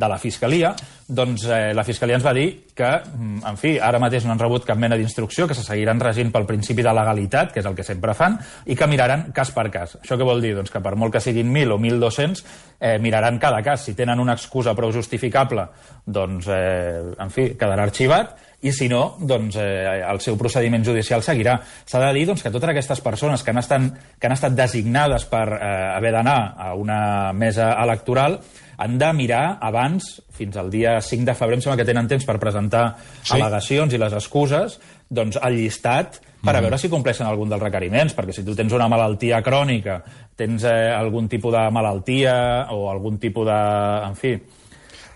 de 0.00 0.08
la 0.08 0.18
Fiscalia, 0.18 0.72
doncs 1.06 1.44
eh, 1.50 1.72
la 1.76 1.84
Fiscalia 1.84 2.16
ens 2.16 2.24
va 2.24 2.32
dir 2.36 2.48
que, 2.74 2.88
mm, 2.88 3.42
en 3.50 3.58
fi, 3.60 3.74
ara 3.82 4.00
mateix 4.00 4.24
no 4.24 4.32
han 4.32 4.40
rebut 4.40 4.64
cap 4.64 4.78
mena 4.80 4.96
d'instrucció, 4.96 5.46
que 5.48 5.56
se 5.58 5.64
seguiran 5.66 6.00
regint 6.00 6.32
pel 6.32 6.46
principi 6.48 6.84
de 6.86 6.94
legalitat, 6.96 7.52
que 7.52 7.60
és 7.60 7.68
el 7.68 7.76
que 7.76 7.86
sempre 7.86 8.14
fan, 8.14 8.38
i 8.66 8.76
que 8.76 8.88
miraran 8.88 9.28
cas 9.36 9.52
per 9.52 9.68
cas. 9.70 9.98
Això 10.00 10.16
què 10.16 10.26
vol 10.26 10.40
dir? 10.40 10.54
Doncs 10.56 10.72
que 10.72 10.80
per 10.80 10.96
molt 10.96 11.12
que 11.12 11.20
siguin 11.20 11.52
1.000 11.52 11.74
o 11.74 11.78
1.200, 11.78 12.44
eh, 12.78 12.98
miraran 12.98 13.38
cada 13.38 13.62
cas. 13.62 13.84
Si 13.84 13.94
tenen 13.94 14.20
una 14.20 14.38
excusa 14.38 14.74
prou 14.74 14.92
justificable, 14.92 15.68
doncs, 16.06 16.46
eh, 16.48 17.12
en 17.18 17.30
fi, 17.30 17.50
quedarà 17.58 17.84
arxivat, 17.84 18.38
i 18.62 18.72
si 18.76 18.88
no, 18.92 19.16
doncs 19.18 19.56
eh, 19.56 20.02
el 20.04 20.20
seu 20.20 20.36
procediment 20.40 20.84
judicial 20.84 21.22
seguirà. 21.24 21.56
S'ha 21.88 22.00
de 22.02 22.12
dir 22.16 22.26
doncs, 22.28 22.42
que 22.44 22.52
totes 22.52 22.72
aquestes 22.72 23.00
persones 23.00 23.42
que 23.42 23.54
han, 23.54 23.60
estat, 23.62 23.86
que 24.20 24.28
han 24.28 24.36
estat 24.36 24.56
designades 24.56 25.24
per 25.30 25.46
eh, 25.56 25.70
haver 25.96 26.12
d'anar 26.12 26.40
a 26.58 26.74
una 26.76 27.32
mesa 27.32 27.72
electoral 27.80 28.40
han 28.80 28.96
de 28.98 29.10
mirar 29.12 29.58
abans, 29.60 30.06
fins 30.32 30.56
al 30.56 30.70
dia 30.72 30.96
5 31.04 31.28
de 31.28 31.34
febrer, 31.36 31.58
em 31.58 31.64
sembla 31.64 31.76
que 31.82 31.88
tenen 31.88 32.08
temps 32.08 32.24
per 32.24 32.38
presentar 32.40 32.84
sí. 33.20 33.34
al·legacions 33.36 33.92
i 33.92 34.00
les 34.00 34.16
excuses, 34.16 34.78
doncs 35.10 35.36
el 35.44 35.58
llistat 35.60 36.20
per 36.40 36.54
a 36.56 36.62
veure 36.64 36.78
si 36.80 36.88
compleixen 36.88 37.28
algun 37.28 37.50
dels 37.52 37.60
requeriments, 37.60 38.14
perquè 38.16 38.32
si 38.32 38.44
tu 38.46 38.54
tens 38.56 38.72
una 38.72 38.88
malaltia 38.88 39.42
crònica, 39.44 39.98
tens 40.36 40.64
eh, 40.64 40.88
algun 40.96 41.28
tipus 41.28 41.52
de 41.52 41.66
malaltia 41.74 42.34
o 42.72 42.88
algun 42.88 43.20
tipus 43.20 43.44
de... 43.50 43.60
En 44.08 44.16
fi, 44.16 44.32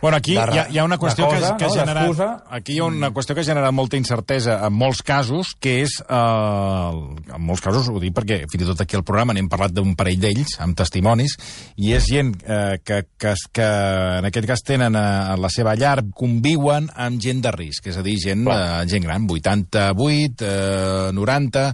Bueno, 0.04 0.18
aquí 0.18 0.32
hi 0.32 0.34
de- 0.34 0.60
ha, 0.60 0.66
hi 0.68 0.76
ha 0.76 0.84
una 0.84 0.98
qüestió 1.00 1.30
que, 1.30 1.38
cosa, 1.38 1.54
que 1.56 1.64
ha 1.64 1.68
no? 1.68 1.74
generat... 1.78 2.02
D'excusa. 2.04 2.26
Aquí 2.52 2.74
hi 2.74 2.80
ha 2.82 2.84
una 2.90 3.08
qüestió 3.16 3.32
que 3.32 3.40
ha 3.40 3.46
generat 3.46 3.72
molta 3.72 3.96
incertesa 3.96 4.58
en 4.66 4.74
molts 4.76 5.00
casos, 5.00 5.54
que 5.56 5.78
és... 5.80 5.94
Eh, 6.04 7.36
en 7.38 7.40
molts 7.40 7.62
casos, 7.64 7.88
ho 7.88 8.02
dic 8.02 8.12
perquè 8.12 8.42
fins 8.52 8.66
i 8.66 8.68
tot 8.68 8.82
aquí 8.84 8.98
al 8.98 9.04
programa 9.08 9.32
n'hem 9.32 9.48
parlat 9.48 9.72
d'un 9.72 9.94
parell 9.96 10.20
d'ells, 10.20 10.58
amb 10.60 10.76
testimonis, 10.76 11.38
i 11.80 11.94
és 11.96 12.04
gent 12.04 12.34
eh, 12.44 12.76
que, 12.84 12.98
que, 13.16 13.32
que 13.56 13.70
en 14.18 14.28
aquest 14.28 14.50
cas 14.52 14.64
tenen 14.68 14.92
a, 15.00 15.06
a 15.32 15.38
la 15.40 15.48
seva 15.48 15.72
llar, 15.72 16.02
conviuen 16.12 16.90
amb 16.92 17.24
gent 17.24 17.40
de 17.40 17.54
risc, 17.56 17.88
és 17.88 17.96
a 17.96 18.04
dir, 18.04 18.18
gent, 18.20 18.44
eh, 18.44 18.84
gent 18.92 19.08
gran, 19.08 19.24
88, 19.24 20.44
eh, 20.44 21.14
90, 21.16 21.64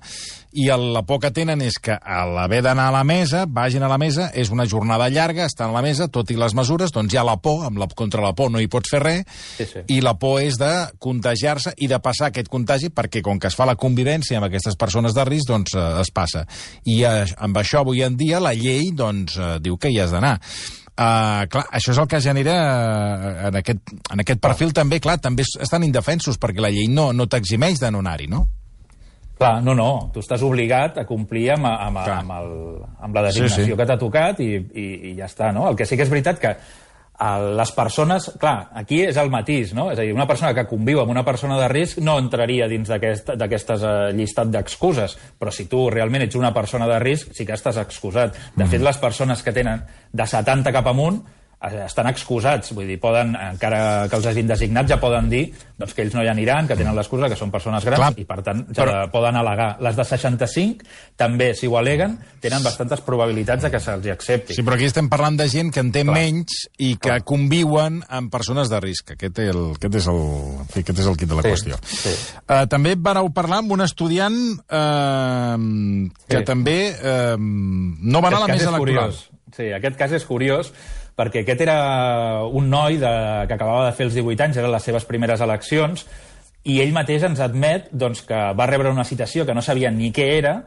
i 0.53 0.69
el, 0.75 0.89
la 0.95 1.03
por 1.07 1.21
que 1.23 1.31
tenen 1.31 1.61
és 1.63 1.77
que 1.79 1.95
a 1.95 2.25
l'haver 2.27 2.63
d'anar 2.67 2.89
a 2.91 2.95
la 2.95 3.05
mesa, 3.07 3.45
vagin 3.47 3.85
a 3.87 3.89
la 3.91 3.99
mesa, 4.03 4.31
és 4.35 4.51
una 4.51 4.67
jornada 4.67 5.07
llarga, 5.09 5.45
estan 5.47 5.71
a 5.71 5.77
la 5.77 5.83
mesa, 5.83 6.09
tot 6.11 6.31
i 6.31 6.37
les 6.41 6.55
mesures, 6.59 6.91
doncs 6.91 7.15
hi 7.15 7.21
ha 7.21 7.25
la 7.27 7.37
por, 7.39 7.63
amb 7.69 7.79
la, 7.79 7.87
contra 7.95 8.23
la 8.25 8.33
por 8.35 8.51
no 8.51 8.59
hi 8.61 8.67
pots 8.73 8.91
fer 8.91 9.01
res, 9.05 9.25
Sí, 9.57 9.67
sí. 9.71 9.85
i 9.95 10.01
la 10.03 10.17
por 10.19 10.41
és 10.43 10.59
de 10.59 10.71
contagiar-se 10.99 11.75
i 11.79 11.87
de 11.91 11.99
passar 12.03 12.29
aquest 12.31 12.49
contagi, 12.51 12.91
perquè 12.91 13.23
com 13.23 13.39
que 13.39 13.47
es 13.51 13.57
fa 13.59 13.67
la 13.69 13.77
convivència 13.79 14.39
amb 14.41 14.49
aquestes 14.51 14.77
persones 14.81 15.15
de 15.15 15.25
risc, 15.29 15.49
doncs 15.53 15.75
eh, 15.79 15.87
es 16.03 16.11
passa. 16.11 16.47
I 16.85 17.03
eh, 17.05 17.25
amb 17.39 17.57
això 17.63 17.85
avui 17.85 18.03
en 18.07 18.17
dia 18.19 18.41
la 18.43 18.55
llei 18.55 18.91
doncs, 18.93 19.39
eh, 19.39 19.57
diu 19.63 19.79
que 19.79 19.91
hi 19.91 20.01
has 20.03 20.11
d'anar. 20.15 20.39
Uh, 21.01 21.47
clar, 21.49 21.63
això 21.73 21.95
és 21.95 21.99
el 22.03 22.09
que 22.13 22.19
genera 22.21 22.55
uh, 22.61 23.47
en, 23.49 23.55
aquest, 23.63 23.93
en 24.13 24.21
aquest 24.21 24.41
perfil 24.43 24.75
també, 24.77 24.99
clar, 25.01 25.15
també 25.23 25.47
es- 25.47 25.55
estan 25.65 25.87
indefensos 25.87 26.37
perquè 26.37 26.61
la 26.61 26.69
llei 26.75 26.91
no, 26.93 27.07
no 27.17 27.25
t'eximeix 27.31 27.81
de 27.81 27.89
no 27.95 28.03
anar-hi, 28.05 28.27
no? 28.29 28.43
Clar, 29.41 29.63
no, 29.65 29.73
no, 29.73 30.11
tu 30.13 30.21
estàs 30.21 30.43
obligat 30.45 30.99
a 31.01 31.07
complir 31.09 31.47
amb, 31.55 31.65
amb, 31.71 32.03
Clar. 32.05 32.19
amb, 32.21 32.37
el, 32.37 32.51
amb 33.01 33.17
la 33.17 33.23
designació 33.31 33.65
Sí, 33.65 33.71
sí. 33.71 33.77
que 33.79 33.87
t'ha 33.89 33.97
tocat 33.97 34.43
i, 34.45 34.53
i, 34.53 34.87
i 35.11 35.17
ja 35.17 35.31
està, 35.31 35.49
no? 35.57 35.65
El 35.71 35.79
que 35.81 35.87
sí 35.89 35.97
que 35.97 36.05
és 36.05 36.13
veritat 36.13 36.43
que 36.43 36.53
a 37.21 37.31
les 37.57 37.73
persones... 37.77 38.31
Clar, 38.41 38.71
aquí 38.81 39.03
és 39.05 39.17
el 39.21 39.33
matís, 39.33 39.73
no? 39.77 39.91
És 39.93 39.99
a 40.01 40.05
dir, 40.05 40.13
una 40.17 40.29
persona 40.29 40.53
que 40.57 40.67
conviu 40.69 41.01
amb 41.01 41.13
una 41.13 41.25
persona 41.25 41.57
de 41.61 41.69
risc 41.73 42.01
no 42.05 42.19
entraria 42.21 42.69
dins 42.69 42.93
d'aquest 42.93 43.35
d'aquestes 43.41 43.85
uh, 43.85 43.97
llistat 44.17 44.53
d'excuses, 44.53 45.17
però 45.41 45.53
si 45.53 45.69
tu 45.73 45.87
realment 45.93 46.25
ets 46.25 46.37
una 46.37 46.53
persona 46.57 46.89
de 46.89 47.01
risc, 47.01 47.33
sí 47.37 47.49
que 47.49 47.57
estàs 47.57 47.81
excusat. 47.81 48.37
De 48.57 48.69
fet, 48.69 48.85
les 48.85 49.01
persones 49.01 49.45
que 49.45 49.57
tenen 49.57 49.85
de 50.13 50.27
70 50.37 50.73
cap 50.73 50.93
amunt 50.93 51.21
eh, 51.21 51.40
estan 51.61 52.07
excusats, 52.09 52.71
vull 52.73 52.87
dir, 52.89 52.97
poden, 53.01 53.35
encara 53.37 54.07
que 54.09 54.17
els 54.17 54.25
hagin 54.31 54.47
designat, 54.49 54.87
ja 54.89 54.97
poden 55.01 55.27
dir 55.29 55.43
doncs, 55.77 55.93
que 55.93 56.03
ells 56.07 56.15
no 56.17 56.23
hi 56.25 56.29
aniran, 56.33 56.67
que 56.69 56.77
tenen 56.77 56.97
l'excusa, 56.97 57.29
que 57.29 57.37
són 57.37 57.51
persones 57.53 57.85
grans, 57.85 58.01
Clar, 58.01 58.15
i 58.17 58.25
per 58.25 58.39
tant 58.45 58.63
ja 58.73 58.85
però- 58.85 59.11
poden 59.13 59.37
al·legar. 59.37 59.79
Les 59.85 59.97
de 59.97 60.05
65 60.05 60.85
també, 61.17 61.55
si 61.55 61.67
ho 61.69 61.77
aleguen, 61.77 62.19
tenen 62.41 62.63
bastantes 62.65 63.01
probabilitats 63.05 63.63
de 63.65 63.71
que 63.71 63.81
se'ls 63.81 64.07
accepti. 64.13 64.55
Sí, 64.57 64.63
però 64.65 64.75
aquí 64.79 64.85
estem 64.89 65.09
parlant 65.13 65.37
de 65.37 65.49
gent 65.53 65.71
que 65.73 65.81
en 65.81 65.93
té 65.93 66.03
Clar. 66.03 66.15
menys 66.17 66.69
i 66.79 66.95
que 66.97 67.21
conviuen 67.29 68.03
amb 68.09 68.33
persones 68.33 68.69
de 68.73 68.81
risc. 68.81 69.11
Aquest, 69.19 69.39
el, 69.39 69.61
aquest, 69.77 69.95
és, 70.01 70.07
el, 70.09 70.21
en 70.65 70.69
fi, 70.73 70.81
aquest 70.81 70.99
és 71.05 71.07
el 71.13 71.17
kit 71.17 71.29
de 71.29 71.35
la 71.37 71.43
Sí, 71.43 71.49
qüestió. 71.53 71.77
sí. 71.85 72.15
Uh, 72.49 72.65
també 72.69 72.95
vareu 72.97 73.29
parlar 73.37 73.59
amb 73.61 73.73
un 73.73 73.81
estudiant 73.85 74.37
uh, 74.71 76.09
que 76.29 76.39
Sí. 76.39 76.45
també 76.45 76.79
uh, 76.97 77.37
no 77.39 78.21
va 78.23 78.29
anar 78.29 78.39
a 78.45 78.47
la 78.47 78.55
mesa 78.55 78.69
electoral. 78.71 79.11
Curiós. 79.11 79.27
Sí, 79.57 79.73
aquest 79.75 79.97
cas 79.99 80.13
és 80.13 80.25
curiós 80.25 80.73
perquè 81.21 81.45
aquest 81.45 81.63
era 81.69 81.79
un 82.49 82.73
noi 82.73 82.99
de, 83.01 83.15
que 83.47 83.57
acabava 83.57 83.87
de 83.91 83.95
fer 83.97 84.09
els 84.09 84.17
18 84.17 84.49
anys, 84.49 84.61
eren 84.63 84.73
les 84.73 84.91
seves 84.91 85.07
primeres 85.09 85.45
eleccions, 85.45 86.07
i 86.65 86.81
ell 86.83 86.93
mateix 86.97 87.25
ens 87.29 87.41
admet 87.45 87.89
doncs, 87.93 88.25
que 88.29 88.41
va 88.57 88.69
rebre 88.69 88.93
una 88.93 89.07
citació 89.09 89.47
que 89.49 89.57
no 89.57 89.65
sabia 89.65 89.93
ni 89.93 90.11
què 90.17 90.29
era, 90.41 90.61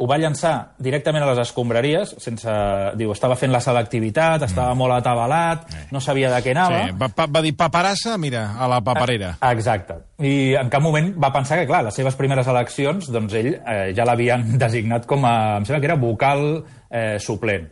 ho 0.00 0.06
va 0.08 0.16
llançar 0.16 0.72
directament 0.80 1.26
a 1.26 1.28
les 1.28 1.42
escombraries, 1.42 2.14
sense... 2.24 2.52
Diu, 2.96 3.10
estava 3.12 3.36
fent 3.36 3.52
la 3.52 3.60
selectivitat, 3.60 4.46
estava 4.46 4.72
molt 4.78 4.94
atabalat, 4.96 5.66
no 5.92 6.00
sabia 6.00 6.30
de 6.32 6.38
què 6.40 6.54
anava... 6.54 6.78
Sí, 6.86 6.94
va, 7.02 7.10
va, 7.18 7.26
va 7.36 7.42
dir 7.44 7.52
paperassa, 7.58 8.16
mira, 8.20 8.46
a 8.56 8.68
la 8.70 8.80
paperera. 8.84 9.34
Exacte. 9.50 9.98
I 10.24 10.56
en 10.56 10.72
cap 10.72 10.80
moment 10.84 11.12
va 11.20 11.32
pensar 11.34 11.60
que, 11.60 11.68
clar, 11.68 11.82
les 11.84 12.00
seves 12.00 12.16
primeres 12.16 12.48
eleccions, 12.48 13.10
doncs 13.12 13.36
ell 13.42 13.52
eh, 13.58 13.90
ja 13.96 14.08
l'havien 14.08 14.46
designat 14.64 15.04
com 15.10 15.28
a, 15.28 15.36
em 15.60 15.68
sembla 15.68 15.82
que 15.84 15.90
era 15.92 16.00
vocal 16.00 16.46
eh, 16.56 17.18
suplent. 17.20 17.68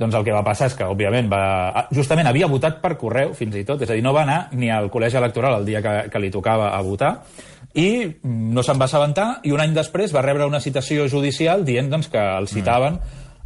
Doncs 0.00 0.16
el 0.16 0.24
que 0.24 0.32
va 0.32 0.42
passar 0.46 0.70
és 0.70 0.74
que, 0.78 0.86
òbviament, 0.88 1.28
va... 1.28 1.42
ah, 1.76 1.86
justament 1.92 2.26
havia 2.30 2.48
votat 2.48 2.80
per 2.80 2.94
correu, 2.96 3.34
fins 3.36 3.54
i 3.60 3.64
tot, 3.68 3.82
és 3.84 3.90
a 3.90 3.94
dir, 3.98 4.02
no 4.06 4.14
va 4.16 4.22
anar 4.24 4.40
ni 4.56 4.70
al 4.72 4.88
col·legi 4.90 5.18
electoral 5.20 5.58
el 5.60 5.66
dia 5.68 5.82
que, 5.84 5.94
que 6.10 6.22
li 6.22 6.30
tocava 6.32 6.70
a 6.72 6.80
votar, 6.82 7.14
i 7.76 7.88
mm, 8.08 8.52
no 8.56 8.62
se'n 8.66 8.80
va 8.80 8.88
assabentar, 8.88 9.26
i 9.44 9.52
un 9.52 9.60
any 9.60 9.74
després 9.76 10.14
va 10.16 10.22
rebre 10.24 10.46
una 10.48 10.60
citació 10.64 11.04
judicial 11.12 11.64
dient 11.68 11.90
doncs, 11.92 12.08
que 12.10 12.18
el 12.40 12.48
citaven 12.48 12.96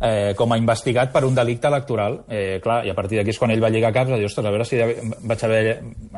eh, 0.01 0.33
com 0.37 0.53
a 0.53 0.59
investigat 0.61 1.11
per 1.13 1.25
un 1.25 1.35
delicte 1.35 1.69
electoral. 1.71 2.21
Eh, 2.29 2.61
clar, 2.63 2.81
i 2.87 2.91
a 2.93 2.95
partir 2.97 3.19
d'aquí 3.19 3.33
és 3.35 3.39
quan 3.41 3.51
ell 3.55 3.63
va 3.63 3.71
lligar 3.73 3.93
caps, 3.95 4.11
va 4.15 4.19
dir, 4.21 4.27
ostres, 4.31 4.47
a 4.47 4.53
veure 4.55 4.67
si 4.69 4.79
vaig 5.31 5.45
haver... 5.49 5.63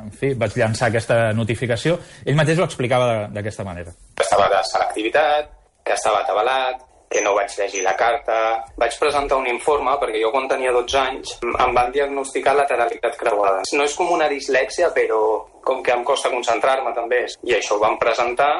En 0.03 0.11
fi, 0.13 0.35
vaig 0.39 0.57
llançar 0.59 0.89
aquesta 0.91 1.33
notificació. 1.37 1.97
Ell 2.25 2.37
mateix 2.39 2.59
ho 2.61 2.67
explicava 2.67 3.07
de- 3.13 3.29
d'aquesta 3.39 3.65
manera. 3.65 3.95
estava 4.21 4.49
de 4.53 4.61
selectivitat, 4.71 5.51
que 5.87 5.95
estava 5.95 6.21
atabalat, 6.25 6.83
que 7.11 7.23
no 7.23 7.35
vaig 7.37 7.53
llegir 7.59 7.83
la 7.85 7.97
carta... 7.97 8.37
Vaig 8.77 8.99
presentar 9.01 9.39
un 9.41 9.49
informe 9.51 9.95
perquè 10.01 10.21
jo 10.23 10.33
quan 10.35 10.49
tenia 10.51 10.75
12 10.75 10.99
anys 11.01 11.35
em 11.47 11.75
van 11.77 11.93
diagnosticar 11.95 12.57
lateralitat 12.59 13.19
creuada. 13.21 13.65
No 13.79 13.87
és 13.87 13.95
com 13.97 14.13
una 14.15 14.29
dislèxia, 14.33 14.91
però 14.95 15.21
com 15.67 15.83
que 15.83 15.95
em 15.95 16.05
costa 16.07 16.33
concentrar-me 16.33 16.95
també. 16.97 17.25
I 17.47 17.57
això 17.59 17.77
ho 17.77 17.83
vam 17.83 17.99
presentar, 17.99 18.53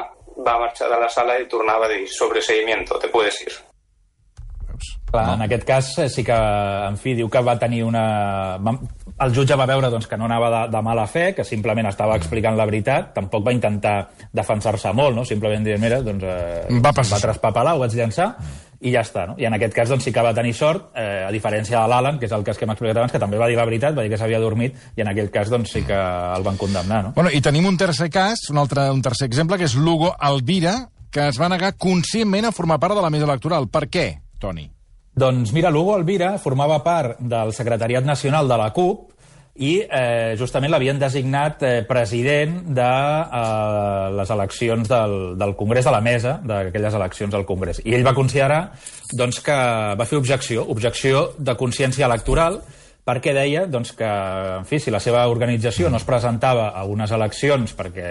va 0.45 0.59
marxar 0.61 0.89
de 0.91 0.99
la 1.01 1.09
sala 1.09 1.39
i 1.39 1.47
tornava 1.51 1.87
a 1.87 1.93
dir 1.93 2.05
sobreseguimiento, 2.11 2.99
te 2.99 3.09
puedes 3.13 3.41
ir. 3.45 3.55
Clar, 5.07 5.25
no. 5.27 5.33
en 5.37 5.45
aquest 5.47 5.63
cas 5.67 5.93
sí 6.13 6.23
que, 6.27 6.35
en 6.35 6.97
fi, 6.99 7.15
diu 7.17 7.29
que 7.31 7.43
va 7.43 7.57
tenir 7.59 7.83
una... 7.87 8.05
El 9.17 9.33
jutge 9.33 9.55
va 9.57 9.65
veure 9.65 9.89
doncs, 9.89 10.05
que 10.05 10.17
no 10.19 10.27
anava 10.27 10.49
de, 10.53 10.61
de 10.75 10.81
mala 10.85 11.07
fe, 11.09 11.31
que 11.33 11.45
simplement 11.47 11.89
estava 11.89 12.19
explicant 12.19 12.57
la 12.57 12.67
veritat, 12.69 13.15
tampoc 13.15 13.45
va 13.47 13.53
intentar 13.55 13.95
defensar-se 14.35 14.91
molt, 14.93 15.15
no? 15.17 15.25
simplement 15.25 15.65
dir, 15.65 15.79
mira, 15.81 16.03
doncs, 16.05 16.23
eh, 16.23 16.79
Va 16.83 16.93
va 16.93 17.21
traspapelar, 17.23 17.73
ho 17.73 17.81
vaig 17.81 17.97
llançar, 17.97 18.27
i 18.77 18.93
ja 18.93 19.01
està. 19.01 19.25
No? 19.31 19.35
I 19.41 19.47
en 19.49 19.57
aquest 19.57 19.73
cas 19.73 19.89
doncs, 19.89 20.05
sí 20.05 20.13
que 20.13 20.21
va 20.21 20.35
tenir 20.37 20.53
sort, 20.53 20.91
eh, 20.93 21.25
a 21.25 21.31
diferència 21.33 21.79
de 21.79 21.89
l'Alan, 21.89 22.21
que 22.21 22.29
és 22.29 22.37
el 22.37 22.45
cas 22.45 22.61
que 22.61 22.67
hem 22.67 22.75
explicat 22.75 23.01
abans, 23.01 23.15
que 23.15 23.23
també 23.25 23.41
va 23.41 23.49
dir 23.49 23.57
la 23.57 23.65
veritat, 23.65 23.97
va 23.97 24.05
dir 24.05 24.13
que 24.13 24.21
s'havia 24.21 24.43
dormit, 24.43 24.77
i 24.93 25.01
en 25.01 25.09
aquell 25.09 25.33
cas 25.33 25.49
doncs, 25.49 25.73
sí 25.73 25.81
que 25.87 25.97
el 25.97 26.45
van 26.45 26.61
condemnar. 26.61 27.03
No? 27.07 27.15
Bueno, 27.17 27.33
i 27.33 27.41
tenim 27.41 27.65
un 27.65 27.81
tercer 27.81 28.11
cas, 28.13 28.51
un 28.53 28.61
altre 28.61 28.85
un 28.93 29.01
tercer 29.01 29.31
exemple, 29.31 29.57
que 29.57 29.65
és 29.65 29.75
Lugo 29.75 30.13
Alvira, 30.13 30.77
que 31.09 31.29
es 31.31 31.41
va 31.41 31.49
negar 31.49 31.73
conscientment 31.81 32.45
a 32.45 32.53
formar 32.53 32.77
part 32.77 32.93
de 32.93 33.01
la 33.01 33.09
mesa 33.09 33.25
electoral. 33.25 33.65
Per 33.73 33.87
què, 33.89 34.09
Toni? 34.37 34.69
Doncs 35.17 35.51
mira, 35.51 35.71
Lugo 35.73 35.95
Alvira 35.95 36.35
formava 36.37 36.77
part 36.85 37.17
del 37.17 37.49
secretariat 37.49 38.05
nacional 38.05 38.47
de 38.47 38.57
la 38.61 38.69
CUP 38.69 39.15
i 39.65 39.71
eh, 39.81 40.35
justament 40.37 40.69
l'havien 40.69 40.99
designat 41.01 41.63
eh, 41.65 41.71
president 41.89 42.59
de 42.77 42.85
eh, 42.85 44.11
les 44.13 44.33
eleccions 44.35 44.85
del, 44.85 45.15
del 45.39 45.55
Congrés, 45.57 45.87
de 45.89 45.93
la 45.95 46.03
mesa 46.05 46.35
d'aquelles 46.45 46.99
eleccions 46.99 47.33
al 47.33 47.47
Congrés. 47.49 47.81
I 47.81 47.97
ell 47.97 48.05
va 48.05 48.13
considerar 48.13 48.67
doncs, 49.17 49.41
que 49.41 49.57
va 49.97 50.05
fer 50.05 50.21
objecció, 50.21 50.67
objecció 50.69 51.31
de 51.39 51.57
consciència 51.57 52.05
electoral, 52.05 52.61
perquè 53.07 53.33
deia 53.33 53.65
doncs, 53.65 53.95
que, 53.97 54.07
en 54.59 54.69
fi, 54.69 54.77
si 54.83 54.93
la 54.93 55.01
seva 55.01 55.25
organització 55.31 55.89
no 55.89 55.97
es 55.97 56.05
presentava 56.05 56.69
a 56.75 56.85
unes 56.85 57.09
eleccions 57.15 57.73
perquè 57.73 58.07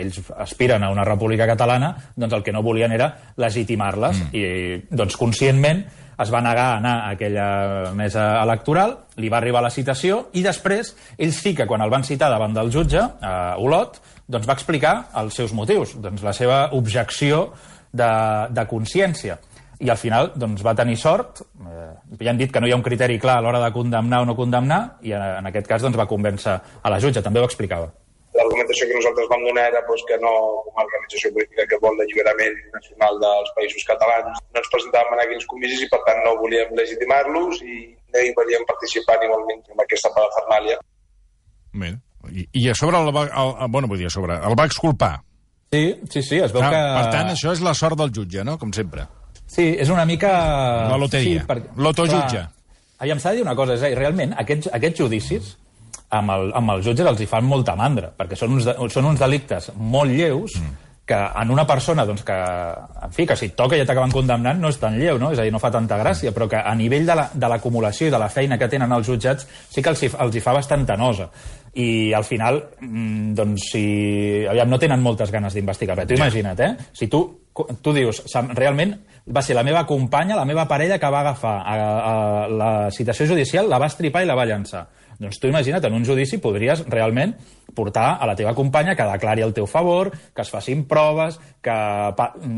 ells 0.00 0.18
aspiren 0.34 0.82
a 0.82 0.90
una 0.90 1.06
república 1.06 1.46
catalana, 1.46 1.94
doncs 2.16 2.40
el 2.40 2.42
que 2.42 2.56
no 2.56 2.66
volien 2.66 2.90
era 2.96 3.12
legitimar-les. 3.38 4.24
Mm. 4.24 4.30
I, 4.34 4.96
doncs, 4.96 5.20
conscientment 5.20 5.84
es 6.20 6.30
va 6.32 6.42
negar 6.44 6.66
a 6.70 6.78
anar 6.78 6.94
a 7.00 7.10
aquella 7.14 7.92
mesa 7.96 8.26
electoral, 8.42 8.96
li 9.16 9.30
va 9.32 9.38
arribar 9.40 9.62
la 9.64 9.72
citació, 9.72 10.26
i 10.36 10.44
després, 10.44 10.94
ell 11.18 11.32
sí 11.32 11.54
que 11.56 11.66
quan 11.66 11.82
el 11.84 11.92
van 11.92 12.04
citar 12.04 12.30
davant 12.32 12.56
del 12.56 12.72
jutge, 12.72 13.00
a 13.00 13.56
Olot, 13.58 14.00
doncs 14.30 14.48
va 14.48 14.56
explicar 14.58 14.94
els 15.20 15.36
seus 15.40 15.54
motius, 15.56 15.96
doncs 15.98 16.22
la 16.26 16.34
seva 16.36 16.66
objecció 16.76 17.48
de, 17.92 18.10
de 18.50 18.66
consciència 18.70 19.40
i 19.80 19.88
al 19.88 19.96
final 19.96 20.32
doncs, 20.36 20.60
va 20.64 20.74
tenir 20.76 20.98
sort. 21.00 21.40
Eh, 21.40 21.88
ja 22.20 22.30
han 22.34 22.40
dit 22.40 22.52
que 22.52 22.60
no 22.60 22.68
hi 22.68 22.74
ha 22.74 22.78
un 22.78 22.84
criteri 22.84 23.18
clar 23.18 23.38
a 23.40 23.44
l'hora 23.44 23.62
de 23.62 23.72
condemnar 23.72 24.20
o 24.20 24.28
no 24.28 24.36
condemnar, 24.36 24.82
i 25.02 25.14
en, 25.16 25.24
en 25.40 25.50
aquest 25.50 25.66
cas 25.70 25.82
doncs, 25.86 25.96
va 25.96 26.08
convèncer 26.10 26.58
a 26.82 26.92
la 26.92 27.00
jutge, 27.00 27.24
també 27.24 27.40
ho 27.40 27.48
explicava. 27.48 27.88
L'argumentació 28.40 28.86
que 28.88 28.96
nosaltres 28.96 29.28
vam 29.30 29.42
donar 29.44 29.66
era 29.68 29.80
doncs, 29.84 30.02
que 30.08 30.16
no, 30.24 30.32
com 30.66 30.80
a 30.80 30.84
organització 30.86 31.30
política 31.36 31.66
que 31.68 31.78
vol 31.82 31.98
l'alliberament 32.00 32.54
nacional 32.72 33.18
dels 33.20 33.50
països 33.58 33.84
catalans, 33.88 34.38
no 34.40 34.62
ens 34.62 34.70
presentàvem 34.72 35.16
en 35.18 35.24
aquells 35.26 35.48
comicis 35.50 35.84
i 35.84 35.88
per 35.92 36.00
tant 36.06 36.22
no 36.24 36.36
volíem 36.40 36.72
legitimar-los 36.78 37.60
i 37.66 37.80
no 37.92 38.22
hi 38.24 38.32
volíem 38.38 38.64
participar 38.70 39.18
igualment 39.26 39.60
en 39.74 39.84
aquesta 39.84 40.12
parafernàlia. 40.16 40.78
Bé. 41.84 41.92
I, 42.32 42.46
I 42.62 42.68
a 42.72 42.76
sobre 42.76 42.98
el 43.00 43.12
va... 43.16 43.26
El, 43.28 43.54
el, 43.64 43.70
bueno, 43.76 43.88
vull 43.92 44.00
dir, 44.00 44.08
a 44.08 44.14
sobre, 44.16 44.36
el 44.36 44.56
va 44.58 44.66
exculpar. 44.68 45.14
Sí, 45.70 45.84
sí, 46.10 46.22
sí, 46.22 46.40
es 46.42 46.52
veu 46.52 46.64
Ah, 46.64 46.70
que... 46.72 46.80
Per 46.96 47.06
tant, 47.14 47.30
això 47.36 47.52
és 47.54 47.60
la 47.62 47.76
sort 47.78 48.00
del 48.00 48.10
jutge, 48.16 48.42
no? 48.44 48.56
Com 48.58 48.72
sempre. 48.74 49.06
Sí, 49.46 49.68
és 49.78 49.92
una 49.92 50.04
mica... 50.08 50.30
La 50.90 50.98
loteria. 50.98 51.44
L'autojutge. 51.76 52.42
Aviam, 53.00 53.20
s'ha 53.22 53.32
de 53.32 53.40
dir 53.40 53.44
una 53.46 53.54
cosa, 53.56 53.76
és 53.78 53.84
a 53.84 53.88
dir, 53.92 53.96
realment, 54.00 54.34
aquests, 54.42 54.68
aquests 54.76 55.00
judicis 55.00 55.54
amb, 56.10 56.30
el, 56.36 56.52
amb 56.58 56.70
els 56.76 56.84
jutges 56.86 57.06
els 57.06 57.20
hi 57.20 57.26
fan 57.30 57.44
molta 57.46 57.76
mandra, 57.78 58.10
perquè 58.16 58.36
són 58.38 58.56
uns, 58.58 58.64
de, 58.68 58.74
són 58.90 59.06
uns 59.12 59.20
delictes 59.20 59.70
molt 59.76 60.10
lleus 60.10 60.56
mm. 60.58 60.78
que 61.10 61.18
en 61.42 61.50
una 61.50 61.64
persona 61.66 62.04
doncs, 62.06 62.22
que, 62.26 62.34
en 63.06 63.12
fi, 63.14 63.24
que 63.26 63.34
si 63.38 63.46
et 63.50 63.54
toca 63.58 63.78
ja 63.78 63.86
t'acaben 63.86 64.12
condemnant 64.14 64.60
no 64.62 64.68
és 64.70 64.78
tan 64.78 64.94
lleu, 64.98 65.18
no? 65.18 65.32
és 65.34 65.38
a 65.38 65.46
dir, 65.46 65.50
no 65.54 65.58
fa 65.62 65.70
tanta 65.74 65.98
gràcia, 65.98 66.30
però 66.34 66.46
que 66.50 66.58
a 66.60 66.74
nivell 66.78 67.06
de 67.06 67.14
la- 67.18 67.30
de 67.34 67.48
l'acumulació 67.50 68.06
i 68.06 68.10
de 68.14 68.18
la 68.22 68.28
feina 68.30 68.58
que 68.58 68.68
tenen 68.68 68.92
els 68.92 69.06
jutjats 69.08 69.46
sí 69.70 69.82
que 69.82 69.90
els, 69.90 70.02
hi- 70.02 70.12
els 70.18 70.36
hi 70.36 70.40
fa 70.44 70.52
bastanta 70.54 70.96
nosa. 70.96 71.30
I 71.74 72.12
al 72.12 72.24
final, 72.26 72.56
mm, 72.80 73.34
doncs, 73.38 73.68
si... 73.72 74.44
Aviam, 74.50 74.68
no 74.70 74.78
tenen 74.78 75.02
moltes 75.02 75.30
ganes 75.30 75.54
d'investigar 75.54 75.96
res. 75.98 76.08
Tu 76.10 76.14
imagina't, 76.18 76.58
eh? 76.60 76.72
Si 76.92 77.06
tu, 77.06 77.20
tu 77.82 77.92
dius, 77.94 78.22
"Sam, 78.26 78.50
realment 78.54 78.96
va 79.30 79.42
ser 79.42 79.54
la 79.54 79.62
meva 79.62 79.84
companya, 79.86 80.34
la 80.34 80.44
meva 80.44 80.66
parella 80.66 80.98
que 80.98 81.10
va 81.10 81.20
agafar 81.20 81.60
a, 81.62 81.74
a 82.10 82.48
la 82.48 82.90
citació 82.90 83.26
judicial, 83.26 83.68
la 83.70 83.78
va 83.78 83.86
estripar 83.86 84.22
i 84.24 84.26
la 84.26 84.34
va 84.34 84.46
llançar. 84.46 84.88
Doncs 85.20 85.36
tu 85.36 85.50
imagina't, 85.50 85.84
en 85.84 85.94
un 85.98 86.04
judici 86.08 86.38
podries 86.40 86.80
realment 86.88 87.34
portar 87.76 88.16
a 88.18 88.26
la 88.26 88.34
teva 88.34 88.54
companya 88.56 88.96
que 88.96 89.04
declari 89.04 89.44
el 89.44 89.52
teu 89.54 89.66
favor, 89.68 90.08
que 90.10 90.42
es 90.42 90.50
facin 90.50 90.86
proves, 90.88 91.36
que 91.62 91.74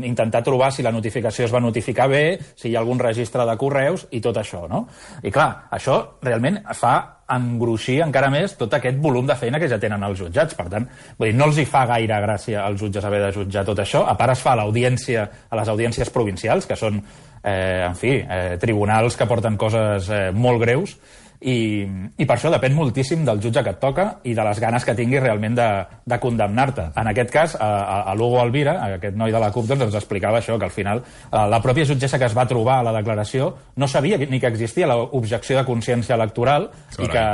intentar 0.07 0.41
trobar 0.43 0.71
si 0.71 0.81
la 0.81 0.93
notificació 0.95 1.45
es 1.45 1.53
va 1.53 1.61
notificar 1.61 2.07
bé, 2.09 2.39
si 2.55 2.71
hi 2.71 2.77
ha 2.77 2.79
algun 2.79 3.03
registre 3.03 3.43
de 3.45 3.57
correus 3.59 4.07
i 4.11 4.21
tot 4.23 4.39
això, 4.39 4.63
no? 4.71 4.85
I 5.21 5.31
clar, 5.31 5.67
això 5.75 5.99
realment 6.23 6.61
fa 6.79 6.95
engruixir 7.33 7.97
encara 8.03 8.29
més 8.31 8.55
tot 8.59 8.73
aquest 8.77 8.97
volum 9.01 9.27
de 9.27 9.35
feina 9.39 9.59
que 9.59 9.67
ja 9.71 9.79
tenen 9.79 10.03
els 10.07 10.19
jutjats. 10.19 10.55
Per 10.55 10.67
tant, 10.71 10.87
vull 11.17 11.31
dir, 11.31 11.37
no 11.37 11.49
els 11.49 11.59
hi 11.59 11.65
fa 11.67 11.83
gaire 11.89 12.19
gràcia 12.23 12.63
als 12.63 12.79
jutges 12.81 13.03
haver 13.05 13.21
de 13.25 13.33
jutjar 13.35 13.65
tot 13.67 13.83
això. 13.83 14.05
A 14.07 14.15
part 14.19 14.35
es 14.35 14.43
fa 14.43 14.53
a 14.53 14.61
l'audiència, 14.61 15.27
a 15.49 15.59
les 15.59 15.71
audiències 15.71 16.11
provincials, 16.15 16.67
que 16.69 16.79
són, 16.79 17.01
eh, 17.43 17.83
en 17.87 17.95
fi, 17.99 18.15
eh, 18.23 18.55
tribunals 18.59 19.17
que 19.19 19.27
porten 19.27 19.57
coses 19.57 20.09
eh, 20.09 20.31
molt 20.31 20.61
greus, 20.61 20.97
i, 21.43 21.83
i 22.17 22.25
per 22.25 22.37
això 22.37 22.51
depèn 22.53 22.75
moltíssim 22.75 23.23
del 23.27 23.41
jutge 23.43 23.63
que 23.63 23.73
et 23.73 23.79
toca 23.81 24.05
i 24.23 24.35
de 24.35 24.45
les 24.47 24.59
ganes 24.63 24.85
que 24.87 24.95
tinguis 24.95 25.21
realment 25.23 25.57
de, 25.57 25.67
de 26.07 26.19
condemnar-te. 26.23 26.87
En 26.99 27.09
aquest 27.11 27.33
cas, 27.33 27.55
a, 27.59 27.69
a, 27.99 28.15
l'Hugo 28.15 28.39
Alvira, 28.41 28.77
aquest 28.99 29.17
noi 29.19 29.33
de 29.33 29.41
la 29.43 29.51
CUP, 29.51 29.67
doncs 29.67 29.87
ens 29.89 29.97
explicava 29.99 30.39
això, 30.39 30.55
que 30.59 30.69
al 30.69 30.73
final 30.73 31.03
eh, 31.03 31.43
la 31.51 31.59
pròpia 31.63 31.87
jutgessa 31.89 32.19
que 32.21 32.29
es 32.29 32.37
va 32.37 32.47
trobar 32.49 32.79
a 32.79 32.87
la 32.87 32.95
declaració 32.95 33.51
no 33.75 33.89
sabia 33.91 34.17
ni 34.23 34.39
que 34.39 34.51
existia 34.51 34.87
l'objecció 34.89 35.59
de 35.59 35.65
consciència 35.67 36.15
electoral 36.15 36.69
i 36.99 37.09
que, 37.11 37.25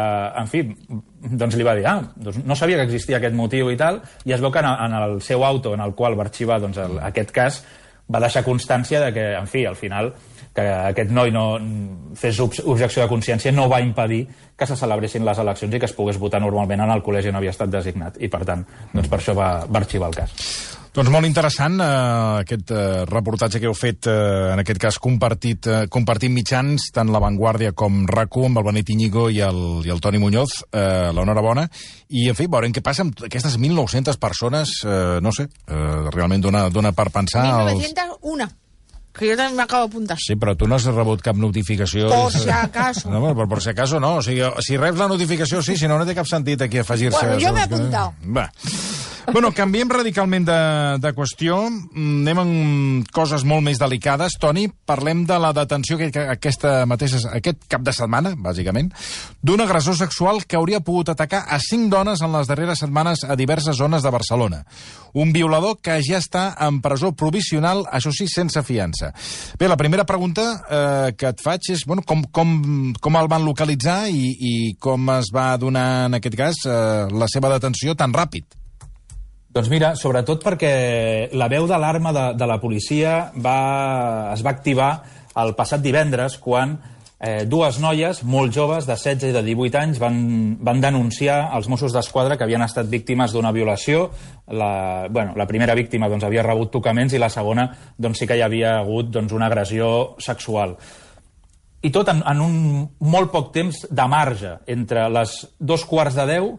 en 0.42 0.50
fi, 0.50 0.64
doncs 1.20 1.58
li 1.60 1.68
va 1.68 1.76
dir, 1.78 1.86
ah, 1.90 2.00
doncs 2.16 2.42
no 2.46 2.58
sabia 2.58 2.80
que 2.80 2.88
existia 2.90 3.20
aquest 3.20 3.38
motiu 3.38 3.70
i 3.70 3.78
tal, 3.78 4.02
i 4.26 4.34
es 4.34 4.42
veu 4.42 4.52
que 4.54 4.64
en, 4.64 4.72
en 4.72 4.98
el 5.04 5.20
seu 5.22 5.46
auto 5.46 5.76
en 5.78 5.86
el 5.86 5.94
qual 5.94 6.18
va 6.18 6.26
arxivar 6.26 6.60
doncs, 6.64 6.80
el, 6.82 6.98
aquest 7.12 7.36
cas 7.36 7.62
va 8.10 8.20
deixar 8.20 8.44
constància 8.44 9.00
de 9.06 9.14
que, 9.14 9.26
en 9.38 9.48
fi, 9.48 9.66
al 9.66 9.76
final 9.76 10.14
que 10.56 10.64
aquest 10.66 11.12
noi 11.14 11.30
no 11.32 11.60
fes 12.18 12.40
ob- 12.42 12.58
objecció 12.66 13.04
de 13.04 13.10
consciència 13.12 13.52
no 13.54 13.68
va 13.70 13.80
impedir 13.82 14.24
que 14.58 14.66
se 14.66 14.76
celebressin 14.76 15.24
les 15.26 15.38
eleccions 15.38 15.74
i 15.76 15.80
que 15.80 15.86
es 15.86 15.94
pogués 15.94 16.18
votar 16.20 16.42
normalment 16.42 16.82
en 16.82 16.92
el 16.92 17.04
col·legi 17.06 17.30
on 17.30 17.38
havia 17.40 17.54
estat 17.54 17.70
designat. 17.70 18.18
I, 18.20 18.28
per 18.28 18.42
tant, 18.46 18.66
doncs 18.94 19.08
per 19.08 19.20
això 19.22 19.36
va, 19.38 19.66
va 19.70 19.80
arxivar 19.84 20.10
el 20.10 20.16
cas. 20.16 20.79
Doncs 20.90 21.12
molt 21.14 21.28
interessant 21.28 21.76
eh, 21.80 21.88
aquest 22.42 22.72
eh, 22.74 23.04
reportatge 23.08 23.60
que 23.62 23.68
heu 23.70 23.76
fet, 23.78 24.08
eh, 24.10 24.54
en 24.56 24.60
aquest 24.64 24.80
cas 24.82 24.98
compartit, 25.00 25.68
eh, 25.70 25.84
compartint 25.94 26.34
mitjans, 26.34 26.88
tant 26.96 27.12
La 27.14 27.22
Vanguardia 27.22 27.76
com 27.78 28.02
RAC1, 28.10 28.48
amb 28.50 28.58
el 28.62 28.66
Benet 28.66 28.90
Iñigo 28.96 29.28
i 29.30 29.38
el, 29.46 29.60
i 29.86 29.94
el 29.94 30.02
Toni 30.02 30.18
Muñoz, 30.20 30.56
eh, 30.74 31.12
l'enhorabona, 31.14 31.68
i 32.10 32.26
en 32.34 32.36
fi, 32.40 32.48
veurem 32.50 32.74
què 32.74 32.82
passa 32.84 33.06
amb 33.06 33.22
aquestes 33.30 33.60
1.900 33.62 34.18
persones, 34.18 34.74
eh, 34.84 35.20
no 35.22 35.32
sé, 35.36 35.46
eh, 35.46 36.10
realment 36.16 36.42
dona, 36.48 36.66
dona 36.74 36.92
per 36.98 37.12
pensar... 37.14 37.46
Els... 37.70 37.78
1901. 37.86 38.50
Que 39.20 39.28
yo 39.28 39.36
también 39.36 39.58
me 39.58 39.64
acabo 39.64 39.84
de 39.86 39.90
apuntar. 39.90 40.18
Sí, 40.22 40.36
però 40.40 40.54
tu 40.56 40.68
no 40.70 40.78
has 40.78 40.86
rebut 40.90 41.22
cap 41.26 41.36
notificació. 41.36 42.08
Por 42.10 42.32
si 42.32 42.50
acaso. 42.50 43.10
No, 43.12 43.20
però 43.36 43.48
per 43.50 43.58
si 43.66 43.72
acaso 43.74 44.00
no. 44.00 44.14
O 44.20 44.22
sigui, 44.24 44.46
si 44.64 44.78
reps 44.78 45.02
la 45.02 45.08
notificació, 45.12 45.62
sí, 45.66 45.76
si 45.78 45.90
no, 45.90 45.98
no 46.00 46.06
té 46.08 46.14
cap 46.16 46.30
sentit 46.30 46.62
aquí 46.62 46.80
afegir-se. 46.80 47.18
Bueno, 47.18 47.40
yo 47.42 47.52
me 47.52 47.60
he 47.62 47.66
segons 47.66 47.90
que- 47.90 47.98
apuntado. 47.98 48.14
Va. 48.38 48.46
Bueno, 49.32 49.52
canviem 49.54 49.90
radicalment 49.90 50.46
de, 50.48 50.58
de 50.98 51.10
qüestió. 51.14 51.60
Mm, 51.70 52.22
Anem 52.24 52.40
en 52.42 53.04
coses 53.14 53.44
molt 53.46 53.62
més 53.66 53.78
delicades. 53.82 54.36
Toni, 54.42 54.66
parlem 54.90 55.22
de 55.30 55.38
la 55.42 55.52
detenció 55.54 56.00
que, 56.00 56.10
que 56.14 56.24
aquesta 56.34 56.88
mateixa, 56.90 57.22
aquest 57.38 57.68
cap 57.70 57.84
de 57.86 57.94
setmana, 57.94 58.34
bàsicament, 58.38 58.90
d'un 59.46 59.62
agressor 59.62 59.98
sexual 60.00 60.42
que 60.50 60.58
hauria 60.58 60.82
pogut 60.82 61.12
atacar 61.14 61.44
a 61.46 61.60
cinc 61.62 61.92
dones 61.94 62.24
en 62.26 62.34
les 62.34 62.50
darreres 62.50 62.82
setmanes 62.82 63.24
a 63.24 63.38
diverses 63.38 63.78
zones 63.78 64.06
de 64.06 64.14
Barcelona. 64.14 64.64
Un 65.14 65.34
violador 65.34 65.78
que 65.82 66.00
ja 66.06 66.18
està 66.18 66.50
en 66.66 66.82
presó 66.82 67.14
provisional, 67.14 67.86
això 67.94 68.14
sí, 68.16 68.26
sense 68.30 68.64
fiança. 68.66 69.14
Bé, 69.60 69.70
la 69.70 69.78
primera 69.78 70.08
pregunta 70.10 70.48
eh, 70.70 71.14
que 71.18 71.30
et 71.30 71.44
faig 71.46 71.70
és 71.74 71.86
bueno, 71.86 72.02
com, 72.06 72.26
com, 72.34 72.94
com 73.00 73.22
el 73.22 73.30
van 73.30 73.46
localitzar 73.46 74.08
i, 74.10 74.34
i 74.34 74.54
com 74.82 75.10
es 75.20 75.30
va 75.34 75.52
donar, 75.62 76.08
en 76.10 76.18
aquest 76.18 76.40
cas, 76.40 76.64
eh, 76.66 77.06
la 77.14 77.30
seva 77.30 77.54
detenció 77.54 77.98
tan 77.98 78.14
ràpid. 78.16 78.59
Doncs 79.50 79.70
mira, 79.72 79.96
sobretot 79.98 80.44
perquè 80.46 80.74
la 81.34 81.48
veu 81.50 81.66
d'alarma 81.66 82.14
de, 82.14 82.26
de 82.38 82.48
la 82.50 82.60
policia 82.62 83.32
va, 83.34 84.32
es 84.36 84.44
va 84.46 84.54
activar 84.54 84.92
el 85.42 85.56
passat 85.58 85.82
divendres 85.82 86.36
quan 86.38 86.76
eh, 87.20 87.48
dues 87.50 87.80
noies 87.82 88.22
molt 88.30 88.54
joves 88.54 88.86
de 88.86 88.94
16 88.94 89.32
i 89.32 89.34
de 89.34 89.42
18 89.48 89.82
anys 89.82 90.00
van, 90.02 90.20
van 90.62 90.84
denunciar 90.84 91.40
als 91.50 91.66
Mossos 91.72 91.98
d'Esquadra 91.98 92.38
que 92.38 92.46
havien 92.46 92.62
estat 92.62 92.88
víctimes 92.94 93.34
d'una 93.34 93.52
violació. 93.52 94.12
La, 94.54 95.08
bueno, 95.10 95.34
la 95.36 95.50
primera 95.50 95.74
víctima 95.74 96.10
doncs, 96.10 96.30
havia 96.30 96.46
rebut 96.46 96.70
tocaments 96.78 97.18
i 97.18 97.22
la 97.22 97.34
segona 97.34 97.72
doncs, 97.98 98.22
sí 98.22 98.30
que 98.30 98.38
hi 98.38 98.46
havia 98.46 98.78
hagut 98.84 99.10
doncs, 99.10 99.34
una 99.34 99.50
agressió 99.50 100.16
sexual. 100.22 100.78
I 101.82 101.90
tot 101.96 102.14
en, 102.14 102.22
en 102.28 102.42
un 102.46 102.56
molt 103.02 103.34
poc 103.34 103.54
temps 103.56 103.86
de 103.90 104.10
marge 104.12 104.60
entre 104.68 105.10
les 105.10 105.40
dos 105.58 105.90
quarts 105.90 106.22
de 106.22 106.30
deu 106.38 106.58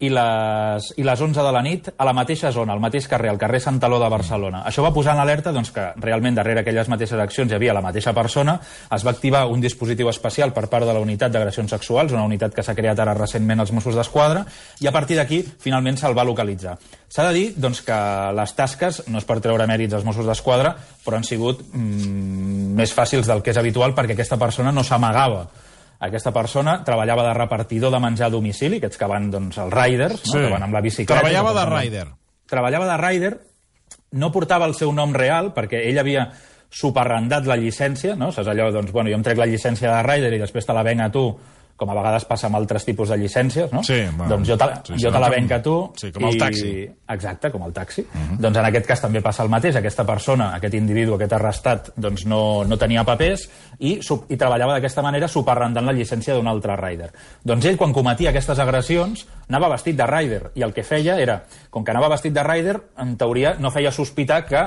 i 0.00 0.08
les, 0.08 0.86
i 0.96 1.04
les 1.04 1.20
11 1.20 1.42
de 1.44 1.50
la 1.52 1.60
nit 1.60 1.90
a 1.92 2.06
la 2.08 2.14
mateixa 2.16 2.48
zona, 2.54 2.72
al 2.72 2.80
mateix 2.80 3.04
carrer, 3.08 3.28
al 3.34 3.38
carrer 3.40 3.60
Santaló 3.60 3.98
de 4.00 4.08
Barcelona. 4.08 4.62
Això 4.68 4.82
va 4.84 4.94
posar 4.96 5.12
en 5.12 5.20
alerta 5.20 5.52
doncs, 5.52 5.72
que 5.76 5.90
realment 6.00 6.38
darrere 6.38 6.62
aquelles 6.64 6.88
mateixes 6.88 7.20
accions 7.20 7.52
hi 7.52 7.58
havia 7.58 7.74
la 7.76 7.84
mateixa 7.84 8.14
persona, 8.16 8.56
es 8.96 9.04
va 9.04 9.12
activar 9.12 9.44
un 9.52 9.60
dispositiu 9.60 10.08
especial 10.08 10.54
per 10.56 10.66
part 10.72 10.88
de 10.88 10.96
la 10.96 11.04
unitat 11.04 11.36
d'agressions 11.36 11.76
sexuals, 11.76 12.16
una 12.16 12.24
unitat 12.24 12.56
que 12.56 12.64
s'ha 12.64 12.74
creat 12.78 13.04
ara 13.04 13.14
recentment 13.18 13.60
als 13.60 13.74
Mossos 13.76 13.98
d'Esquadra, 13.98 14.46
i 14.80 14.88
a 14.88 14.96
partir 14.96 15.20
d'aquí 15.20 15.44
finalment 15.60 16.00
se'l 16.00 16.16
va 16.16 16.24
localitzar. 16.24 16.78
S'ha 17.10 17.28
de 17.28 17.36
dir 17.36 17.46
doncs, 17.60 17.84
que 17.84 18.02
les 18.40 18.56
tasques, 18.56 19.04
no 19.12 19.20
és 19.20 19.28
per 19.28 19.40
treure 19.44 19.68
mèrits 19.68 19.98
als 19.98 20.08
Mossos 20.08 20.24
d'Esquadra, 20.24 20.72
però 21.04 21.20
han 21.20 21.28
sigut 21.28 21.60
mm, 21.74 22.72
més 22.80 22.96
fàcils 22.96 23.28
del 23.28 23.44
que 23.44 23.52
és 23.52 23.60
habitual 23.60 23.92
perquè 23.92 24.16
aquesta 24.16 24.40
persona 24.40 24.72
no 24.72 24.86
s'amagava 24.86 25.44
aquesta 26.00 26.32
persona 26.32 26.78
treballava 26.84 27.26
de 27.28 27.34
repartidor 27.36 27.92
de 27.92 28.00
menjar 28.00 28.30
a 28.30 28.32
domicili, 28.32 28.78
aquests 28.80 28.98
que 29.00 29.08
van, 29.10 29.28
doncs, 29.32 29.58
els 29.60 29.74
riders, 29.74 30.22
no? 30.24 30.32
Sí. 30.32 30.44
que 30.46 30.52
van 30.52 30.64
amb 30.64 30.76
la 30.76 30.82
bicicleta. 30.84 31.20
Treballava 31.20 31.52
de 31.58 31.66
rider. 31.68 32.06
Treballava 32.50 32.88
de 32.88 32.96
rider, 33.02 33.32
no 34.16 34.32
portava 34.32 34.66
el 34.66 34.74
seu 34.74 34.92
nom 34.96 35.12
real, 35.14 35.52
perquè 35.54 35.84
ell 35.90 36.00
havia 36.00 36.30
superrendat 36.70 37.46
la 37.50 37.58
llicència, 37.58 38.14
no? 38.16 38.30
Saps 38.32 38.48
allò, 38.48 38.70
doncs, 38.72 38.92
bueno, 38.94 39.10
jo 39.10 39.18
em 39.18 39.26
trec 39.26 39.38
la 39.38 39.48
llicència 39.50 39.90
de 39.90 40.02
rider 40.06 40.32
i 40.34 40.42
després 40.42 40.66
te 40.66 40.76
la 40.76 40.86
venc 40.86 41.04
a 41.04 41.10
tu, 41.12 41.24
com 41.80 41.88
a 41.90 41.94
vegades 41.96 42.26
passa 42.28 42.46
amb 42.50 42.58
altres 42.60 42.84
tipus 42.84 43.08
de 43.08 43.16
llicències, 43.16 43.72
no? 43.72 43.80
Sí, 43.86 44.02
bueno, 44.12 44.28
doncs 44.34 44.48
jo 44.52 44.56
te, 44.60 44.66
sí, 44.84 44.98
jo 45.00 45.10
te 45.10 45.18
la 45.22 45.30
com- 45.30 45.36
venc 45.38 45.52
a 45.56 45.60
tu... 45.64 45.76
sí, 45.96 46.10
com 46.12 46.26
el 46.28 46.36
taxi. 46.38 46.72
Mhm. 46.84 46.96
Exacte, 47.16 47.50
com 47.50 47.62
el 47.66 47.72
taxi. 47.72 48.02
Uh 48.02 48.20
-huh. 48.20 48.36
Doncs 48.44 48.58
en 48.58 48.64
aquest 48.68 48.86
cas 48.86 49.00
també 49.00 49.22
passa 49.22 49.42
el 49.42 49.48
mateix. 49.48 49.76
Aquesta 49.76 50.04
persona, 50.04 50.54
aquest 50.54 50.74
individu, 50.74 51.14
aquest 51.14 51.32
arrestat, 51.32 51.90
doncs 51.96 52.26
no, 52.26 52.64
no 52.64 52.76
tenia 52.76 53.02
papers 53.04 53.48
i, 53.78 53.98
sub- 54.02 54.26
i 54.30 54.36
treballava 54.36 54.74
d'aquesta 54.74 55.02
manera 55.02 55.26
superrendant 55.28 55.86
la 55.86 55.92
llicència 55.92 56.34
d'un 56.34 56.46
altre 56.46 56.76
rider. 56.76 57.10
Doncs 57.44 57.64
ell, 57.64 57.76
quan 57.78 57.92
cometia 57.92 58.30
aquestes 58.30 58.58
agressions, 58.58 59.26
anava 59.48 59.68
vestit 59.70 59.96
de 59.96 60.06
rider 60.06 60.50
i 60.54 60.62
el 60.62 60.72
que 60.72 60.82
feia 60.82 61.18
era, 61.18 61.42
com 61.70 61.82
que 61.84 61.90
anava 61.90 62.08
vestit 62.08 62.32
de 62.34 62.42
rider, 62.42 62.76
en 62.98 63.16
teoria 63.16 63.56
no 63.58 63.70
feia 63.70 63.90
sospitar 63.90 64.44
que 64.44 64.62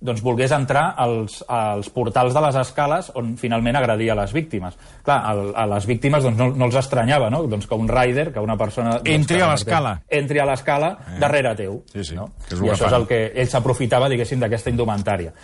doncs 0.00 0.22
volgués 0.22 0.52
entrar 0.54 0.92
als, 0.96 1.40
als 1.48 1.88
portals 1.90 2.34
de 2.34 2.42
les 2.44 2.58
escales 2.60 3.10
on 3.18 3.32
finalment 3.40 3.76
agredia 3.80 4.14
les 4.14 4.32
víctimes. 4.32 4.76
Clar, 5.04 5.18
el, 5.32 5.52
a 5.58 5.66
les 5.74 5.86
víctimes 5.90 6.22
doncs, 6.22 6.38
no, 6.38 6.50
no 6.54 6.68
els 6.68 6.78
estranyava, 6.78 7.30
no? 7.34 7.42
Doncs 7.50 7.66
que 7.66 7.74
un 7.74 7.88
rider, 7.90 8.28
que 8.32 8.40
una 8.40 8.56
persona... 8.56 8.98
Doncs, 8.98 9.10
Entri 9.10 9.40
a 9.42 9.48
l'escala. 9.50 9.96
Entri 10.08 10.38
a 10.38 10.46
l'escala 10.46 10.92
eh. 10.98 11.18
darrere 11.18 11.54
teu. 11.58 11.82
Sí, 11.92 12.04
sí, 12.04 12.18
No? 12.18 12.30
que 12.48 12.54
és 12.54 12.60
I 12.62 12.70
això 12.70 12.86
fan. 12.86 12.92
és 12.92 12.98
el 13.00 13.08
que 13.10 13.22
ell 13.34 13.50
s'aprofitava, 13.50 14.08
diguéssim, 14.10 14.38
d'aquesta 14.40 14.70
indumentària. 14.70 15.34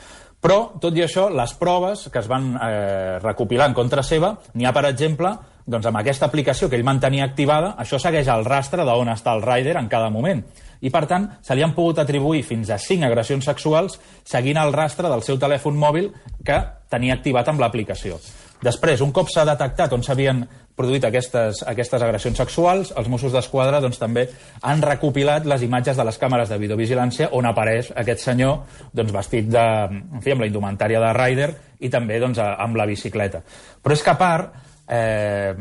Però, 0.44 0.74
tot 0.80 0.92
i 0.98 1.00
això, 1.00 1.30
les 1.32 1.54
proves 1.56 2.08
que 2.12 2.20
es 2.20 2.28
van 2.28 2.50
eh, 2.60 3.18
recopilar 3.22 3.70
en 3.70 3.74
contra 3.74 4.02
seva, 4.04 4.34
n'hi 4.54 4.66
ha, 4.68 4.74
per 4.76 4.84
exemple, 4.90 5.30
doncs 5.64 5.86
amb 5.88 5.96
aquesta 6.02 6.26
aplicació 6.28 6.68
que 6.68 6.76
ell 6.76 6.84
mantenia 6.84 7.24
activada, 7.24 7.70
això 7.80 7.96
segueix 7.98 8.28
el 8.28 8.44
rastre 8.44 8.84
d'on 8.84 9.08
està 9.08 9.32
el 9.32 9.40
rider 9.42 9.78
en 9.80 9.88
cada 9.88 10.10
moment. 10.12 10.44
I, 10.80 10.90
per 10.90 11.04
tant, 11.10 11.28
se 11.42 11.54
li 11.54 11.62
han 11.62 11.74
pogut 11.76 12.00
atribuir 12.02 12.42
fins 12.46 12.70
a 12.70 12.78
5 12.78 13.06
agressions 13.06 13.44
sexuals 13.44 13.98
seguint 14.24 14.58
el 14.60 14.72
rastre 14.72 15.10
del 15.12 15.22
seu 15.22 15.38
telèfon 15.38 15.78
mòbil 15.78 16.10
que 16.44 16.58
tenia 16.90 17.14
activat 17.14 17.48
amb 17.48 17.62
l'aplicació. 17.62 18.18
Després, 18.64 19.02
un 19.04 19.12
cop 19.12 19.28
s'ha 19.28 19.44
detectat 19.44 19.92
on 19.92 20.02
s'havien 20.02 20.44
produït 20.74 21.04
aquestes, 21.06 21.60
aquestes 21.70 22.02
agressions 22.02 22.38
sexuals, 22.40 22.90
els 22.98 23.08
Mossos 23.10 23.34
d'Esquadra 23.34 23.80
doncs, 23.82 24.00
també 24.00 24.26
han 24.66 24.82
recopilat 24.82 25.46
les 25.46 25.62
imatges 25.66 25.98
de 25.98 26.06
les 26.06 26.18
càmeres 26.18 26.50
de 26.50 26.58
videovigilància 26.58 27.30
on 27.38 27.46
apareix 27.46 27.92
aquest 27.94 28.24
senyor 28.24 28.80
doncs, 28.92 29.12
vestit 29.14 29.50
de, 29.52 29.64
en 29.90 30.24
fi, 30.24 30.34
amb 30.34 30.44
la 30.44 30.50
indumentària 30.50 31.02
de 31.02 31.12
rider 31.14 31.50
i 31.84 31.90
també 31.92 32.18
doncs, 32.22 32.40
amb 32.42 32.78
la 32.80 32.88
bicicleta. 32.90 33.44
Però 33.82 33.94
és 33.94 34.02
que 34.02 34.14
a 34.14 34.18
part, 34.18 34.54
eh, 34.88 35.54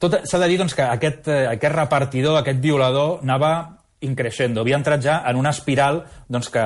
s'ha 0.00 0.42
de 0.42 0.48
dir 0.48 0.58
doncs, 0.60 0.76
que 0.76 0.84
aquest, 0.84 1.28
eh, 1.28 1.44
aquest 1.54 1.76
repartidor, 1.76 2.40
aquest 2.40 2.60
violador, 2.60 3.20
anava 3.22 3.79
increixendo, 4.00 4.62
havia 4.62 4.78
entrat 4.78 5.02
ja 5.04 5.18
en 5.28 5.36
una 5.36 5.52
espiral 5.52 6.02
doncs, 6.28 6.48
que 6.52 6.62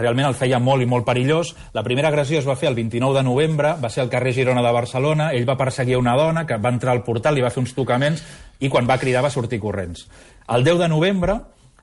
realment 0.00 0.28
el 0.28 0.36
feia 0.38 0.58
molt 0.62 0.82
i 0.82 0.88
molt 0.88 1.04
perillós. 1.04 1.54
La 1.76 1.84
primera 1.84 2.08
agressió 2.08 2.38
es 2.40 2.48
va 2.48 2.56
fer 2.56 2.70
el 2.70 2.78
29 2.78 3.18
de 3.18 3.24
novembre, 3.26 3.74
va 3.82 3.90
ser 3.92 4.04
al 4.04 4.12
carrer 4.12 4.32
Girona 4.36 4.62
de 4.64 4.72
Barcelona, 4.72 5.30
ell 5.36 5.48
va 5.48 5.58
perseguir 5.60 5.98
una 6.00 6.16
dona 6.16 6.46
que 6.46 6.56
va 6.56 6.72
entrar 6.72 6.94
al 6.96 7.04
portal, 7.04 7.36
li 7.36 7.44
va 7.44 7.52
fer 7.52 7.62
uns 7.62 7.74
tocaments 7.76 8.22
i 8.60 8.70
quan 8.72 8.88
va 8.88 8.98
cridar 8.98 9.24
va 9.24 9.32
sortir 9.34 9.60
corrents. 9.60 10.06
El 10.48 10.64
10 10.64 10.80
de 10.80 10.88
novembre 10.88 11.36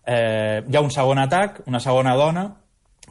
eh, 0.06 0.64
hi 0.68 0.76
ha 0.76 0.82
un 0.82 0.92
segon 0.92 1.22
atac, 1.22 1.62
una 1.68 1.80
segona 1.80 2.16
dona 2.16 2.50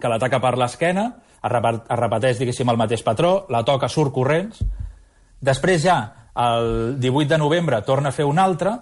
que 0.01 0.11
l'ataca 0.11 0.43
per 0.43 0.57
l'esquena, 0.59 1.07
es 1.47 1.53
repeteix, 2.01 2.41
diguéssim, 2.41 2.69
el 2.69 2.81
mateix 2.81 3.05
patró, 3.07 3.47
la 3.55 3.63
toca, 3.65 3.89
surt 3.89 4.13
corrents, 4.13 4.65
Després 5.41 5.83
ja, 5.85 5.97
el 6.37 6.99
18 7.01 7.29
de 7.35 7.39
novembre, 7.39 7.81
torna 7.83 8.11
a 8.11 8.17
fer 8.17 8.25
un 8.25 8.39
altre, 8.39 8.73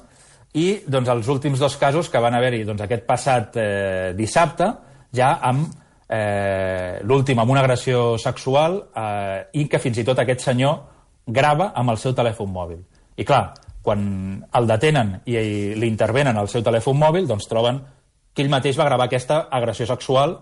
i 0.54 0.66
doncs, 0.86 1.10
els 1.10 1.28
últims 1.28 1.58
dos 1.58 1.76
casos 1.76 2.08
que 2.10 2.20
van 2.22 2.34
haver-hi 2.38 2.62
doncs, 2.66 2.84
aquest 2.84 3.06
passat 3.06 3.56
eh, 3.58 4.12
dissabte, 4.14 4.68
ja 5.14 5.34
amb 5.42 5.66
eh, 6.08 7.00
l'últim 7.02 7.40
amb 7.42 7.50
una 7.50 7.64
agressió 7.64 8.14
sexual 8.22 8.78
eh, 8.94 9.40
i 9.58 9.66
que 9.70 9.82
fins 9.82 9.98
i 9.98 10.06
tot 10.06 10.22
aquest 10.22 10.46
senyor 10.46 10.78
grava 11.26 11.72
amb 11.74 11.90
el 11.90 11.98
seu 11.98 12.14
telèfon 12.14 12.52
mòbil. 12.52 12.80
I 13.16 13.26
clar, 13.26 13.44
quan 13.84 14.00
el 14.54 14.70
detenen 14.70 15.18
i, 15.26 15.36
li 15.74 15.90
intervenen 15.90 16.38
al 16.38 16.48
seu 16.48 16.62
telèfon 16.64 16.98
mòbil, 16.98 17.26
doncs 17.28 17.48
troben 17.50 17.82
que 18.34 18.42
ell 18.42 18.52
mateix 18.52 18.78
va 18.78 18.88
gravar 18.88 19.08
aquesta 19.08 19.46
agressió 19.50 19.86
sexual 19.86 20.38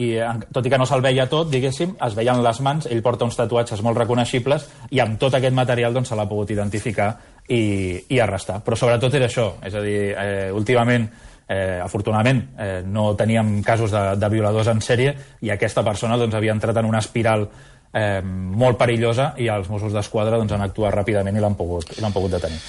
i 0.00 0.14
tot 0.54 0.64
i 0.64 0.70
que 0.70 0.78
no 0.78 0.86
se'l 0.86 1.02
veia 1.04 1.26
tot, 1.28 1.50
diguéssim, 1.50 1.96
es 2.06 2.14
veien 2.16 2.40
les 2.44 2.60
mans, 2.64 2.86
ell 2.86 3.02
porta 3.04 3.26
uns 3.26 3.36
tatuatges 3.36 3.82
molt 3.84 3.98
reconeixibles 3.98 4.66
i 4.94 5.00
amb 5.02 5.18
tot 5.20 5.34
aquest 5.36 5.54
material 5.56 5.94
doncs, 5.94 6.08
se 6.12 6.18
l'ha 6.18 6.28
pogut 6.30 6.50
identificar 6.54 7.10
i, 7.48 7.62
i 8.08 8.20
arrestar. 8.20 8.60
Però 8.64 8.76
sobretot 8.78 9.14
era 9.18 9.28
això, 9.30 9.52
és 9.66 9.74
a 9.74 9.82
dir, 9.84 9.98
eh, 10.12 10.50
últimament, 10.54 11.08
eh, 11.48 11.80
afortunadament, 11.82 12.44
eh, 12.58 12.82
no 12.86 13.14
teníem 13.16 13.58
casos 13.62 13.90
de, 13.90 14.04
de 14.16 14.30
violadors 14.30 14.70
en 14.70 14.80
sèrie 14.84 15.16
i 15.42 15.50
aquesta 15.50 15.84
persona 15.86 16.18
doncs, 16.20 16.36
havia 16.38 16.54
entrat 16.54 16.78
en 16.78 16.88
una 16.88 17.02
espiral 17.02 17.48
eh, 17.92 18.22
molt 18.22 18.78
perillosa 18.78 19.32
i 19.38 19.50
els 19.50 19.68
Mossos 19.72 19.92
d'Esquadra 19.96 20.38
doncs, 20.38 20.54
han 20.54 20.66
actuat 20.68 20.94
ràpidament 20.94 21.36
i 21.36 21.42
l'han 21.42 21.58
pogut, 21.58 21.96
l'han 21.98 22.14
pogut 22.14 22.38
detenir. 22.38 22.60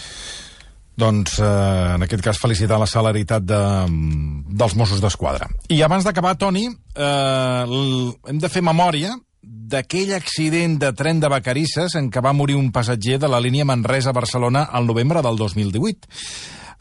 Doncs, 1.01 1.39
eh, 1.39 1.95
en 1.95 2.05
aquest 2.05 2.23
cas, 2.25 2.39
felicitar 2.41 2.79
la 2.81 2.89
celeritat 2.89 3.45
de, 3.47 3.61
dels 4.49 4.75
Mossos 4.77 5.01
d'Esquadra. 5.01 5.47
I 5.69 5.81
abans 5.85 6.05
d'acabar, 6.05 6.35
Toni, 6.37 6.67
eh, 6.67 7.81
hem 8.27 8.41
de 8.41 8.49
fer 8.49 8.65
memòria 8.65 9.15
d'aquell 9.41 10.13
accident 10.13 10.77
de 10.79 10.91
tren 10.93 11.19
de 11.19 11.29
Vacarisses 11.31 11.95
en 11.97 12.09
què 12.13 12.21
va 12.21 12.33
morir 12.37 12.57
un 12.59 12.71
passatger 12.71 13.17
de 13.19 13.29
la 13.31 13.39
línia 13.41 13.65
Manresa-Barcelona 13.65 14.67
al 14.69 14.85
novembre 14.85 15.21
del 15.25 15.39
2018. 15.39 16.09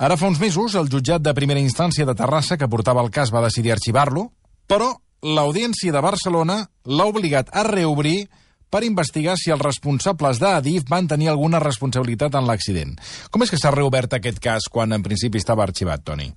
Ara 0.01 0.17
fa 0.17 0.29
uns 0.29 0.41
mesos, 0.41 0.75
el 0.77 0.89
jutjat 0.93 1.23
de 1.25 1.35
primera 1.37 1.61
instància 1.61 2.07
de 2.09 2.15
Terrassa, 2.17 2.57
que 2.57 2.69
portava 2.69 3.03
el 3.05 3.11
cas, 3.13 3.33
va 3.33 3.45
decidir 3.45 3.73
arxivar-lo, 3.73 4.31
però 4.69 4.95
l'Audiència 5.21 5.93
de 5.93 6.01
Barcelona 6.01 6.63
l'ha 6.85 7.09
obligat 7.09 7.53
a 7.53 7.65
reobrir 7.69 8.29
per 8.71 8.85
investigar 8.87 9.35
si 9.37 9.51
els 9.51 9.61
responsables 9.61 10.39
d'Adif 10.41 10.87
van 10.89 11.09
tenir 11.11 11.29
alguna 11.29 11.61
responsabilitat 11.61 12.39
en 12.39 12.47
l'accident. 12.49 12.95
Com 13.31 13.45
és 13.45 13.51
que 13.51 13.59
s'ha 13.61 13.75
reobert 13.75 14.15
aquest 14.17 14.39
cas 14.41 14.71
quan 14.71 14.95
en 14.97 15.03
principi 15.05 15.43
estava 15.43 15.67
arxivat, 15.67 16.07
Toni? 16.07 16.31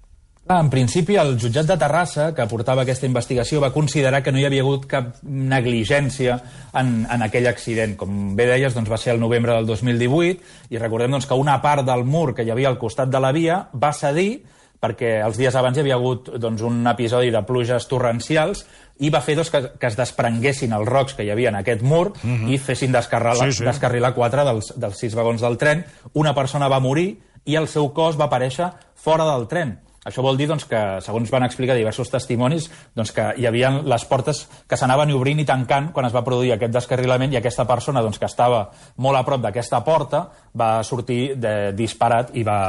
Clar, 0.44 0.60
en 0.60 0.70
principi, 0.70 1.16
el 1.16 1.38
jutjat 1.40 1.70
de 1.70 1.78
Terrassa, 1.80 2.26
que 2.36 2.44
portava 2.52 2.84
aquesta 2.84 3.08
investigació, 3.08 3.62
va 3.64 3.72
considerar 3.72 4.20
que 4.24 4.32
no 4.36 4.42
hi 4.42 4.44
havia 4.44 4.64
hagut 4.66 4.84
cap 4.92 5.14
negligència 5.24 6.36
en, 6.76 7.06
en 7.08 7.24
aquell 7.24 7.48
accident. 7.48 7.94
Com 7.96 8.34
bé 8.36 8.50
deies, 8.50 8.76
doncs, 8.76 8.92
va 8.92 9.00
ser 9.00 9.14
el 9.14 9.22
novembre 9.22 9.56
del 9.56 9.70
2018, 9.70 10.42
i 10.76 10.82
recordem 10.82 11.16
doncs, 11.16 11.30
que 11.30 11.38
una 11.40 11.62
part 11.64 11.88
del 11.88 12.04
mur 12.04 12.34
que 12.36 12.44
hi 12.44 12.52
havia 12.52 12.68
al 12.74 12.78
costat 12.82 13.08
de 13.14 13.24
la 13.24 13.32
via 13.32 13.62
va 13.72 13.94
cedir 13.96 14.44
perquè 14.84 15.14
els 15.24 15.38
dies 15.40 15.56
abans 15.56 15.78
hi 15.78 15.80
havia 15.80 15.96
hagut 15.96 16.28
doncs, 16.44 16.60
un 16.68 16.82
episodi 16.92 17.30
de 17.32 17.40
pluges 17.48 17.88
torrencials 17.88 18.66
i 19.00 19.08
va 19.14 19.22
fer 19.24 19.38
doncs, 19.40 19.52
que, 19.54 19.62
que 19.80 19.88
es 19.88 19.96
desprenguessin 19.96 20.76
els 20.76 20.90
rocs 20.90 21.16
que 21.16 21.24
hi 21.24 21.32
havia 21.32 21.54
en 21.54 21.62
aquest 21.62 21.82
mur 21.88 22.10
uh 22.10 22.18
-huh. 22.20 22.52
i 22.52 22.58
fessin 22.58 22.92
descarrilar, 22.92 23.48
Sí, 23.48 23.60
sí. 23.60 23.64
descarrilar 23.64 24.14
quatre 24.14 24.44
dels, 24.44 24.74
dels 24.76 24.98
sis 24.98 25.16
vagons 25.16 25.40
del 25.40 25.58
tren. 25.58 25.86
Una 26.14 26.36
persona 26.36 26.68
va 26.68 26.82
morir 26.84 27.18
i 27.46 27.56
el 27.56 27.68
seu 27.68 27.94
cos 27.94 28.20
va 28.20 28.28
aparèixer 28.28 28.74
fora 28.94 29.24
del 29.24 29.48
tren. 29.48 29.80
Això 30.04 30.24
vol 30.26 30.38
dir 30.40 30.50
doncs, 30.50 30.66
que, 30.68 30.80
segons 31.06 31.32
van 31.32 31.46
explicar 31.48 31.78
diversos 31.78 32.12
testimonis, 32.12 32.70
doncs, 32.96 33.14
que 33.16 33.30
hi 33.40 33.48
havia 33.48 33.72
les 33.88 34.06
portes 34.10 34.44
que 34.68 34.80
s'anaven 34.80 35.14
obrint 35.16 35.40
i 35.40 35.48
tancant 35.48 35.92
quan 35.96 36.10
es 36.10 36.16
va 36.16 36.26
produir 36.26 36.54
aquest 36.56 36.74
descarrilament 36.76 37.34
i 37.34 37.40
aquesta 37.40 37.68
persona 37.70 38.04
doncs, 38.04 38.20
que 38.20 38.28
estava 38.28 38.66
molt 38.98 39.20
a 39.20 39.24
prop 39.28 39.46
d'aquesta 39.46 39.84
porta 39.86 40.26
va 40.60 40.76
sortir 40.84 41.38
de, 41.40 41.72
disparat 41.78 42.34
i 42.36 42.44
va, 42.44 42.60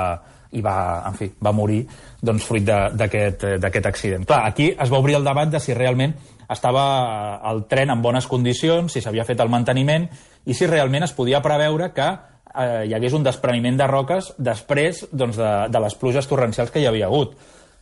i 0.55 0.63
va, 0.63 0.77
en 1.09 1.19
fi, 1.19 1.29
va 1.43 1.53
morir 1.53 1.83
doncs, 2.23 2.47
fruit 2.47 2.65
d'aquest 2.65 3.91
accident. 3.91 4.27
Clar, 4.29 4.45
aquí 4.47 4.71
es 4.71 4.93
va 4.93 5.03
obrir 5.03 5.19
el 5.19 5.27
debat 5.27 5.51
de 5.51 5.61
si 5.61 5.75
realment 5.75 6.15
estava 6.51 6.85
eh, 6.85 7.51
el 7.51 7.65
tren 7.71 7.91
en 7.91 8.03
bones 8.05 8.29
condicions, 8.31 8.93
si 8.93 9.03
s'havia 9.03 9.27
fet 9.27 9.41
el 9.41 9.51
manteniment 9.53 10.07
i 10.47 10.55
si 10.55 10.69
realment 10.71 11.07
es 11.07 11.17
podia 11.17 11.43
preveure 11.43 11.91
que 11.97 12.09
eh, 12.55 12.85
hi 12.89 12.95
hagués 12.95 13.17
un 13.17 13.27
despreniment 13.27 13.77
de 13.77 13.89
roques 13.91 14.33
després 14.39 15.05
doncs, 15.13 15.37
de, 15.41 15.53
de 15.71 15.85
les 15.85 15.99
pluges 15.99 16.31
torrencials 16.31 16.71
que 16.71 16.83
hi 16.83 16.89
havia 16.91 17.11
hagut. 17.11 17.37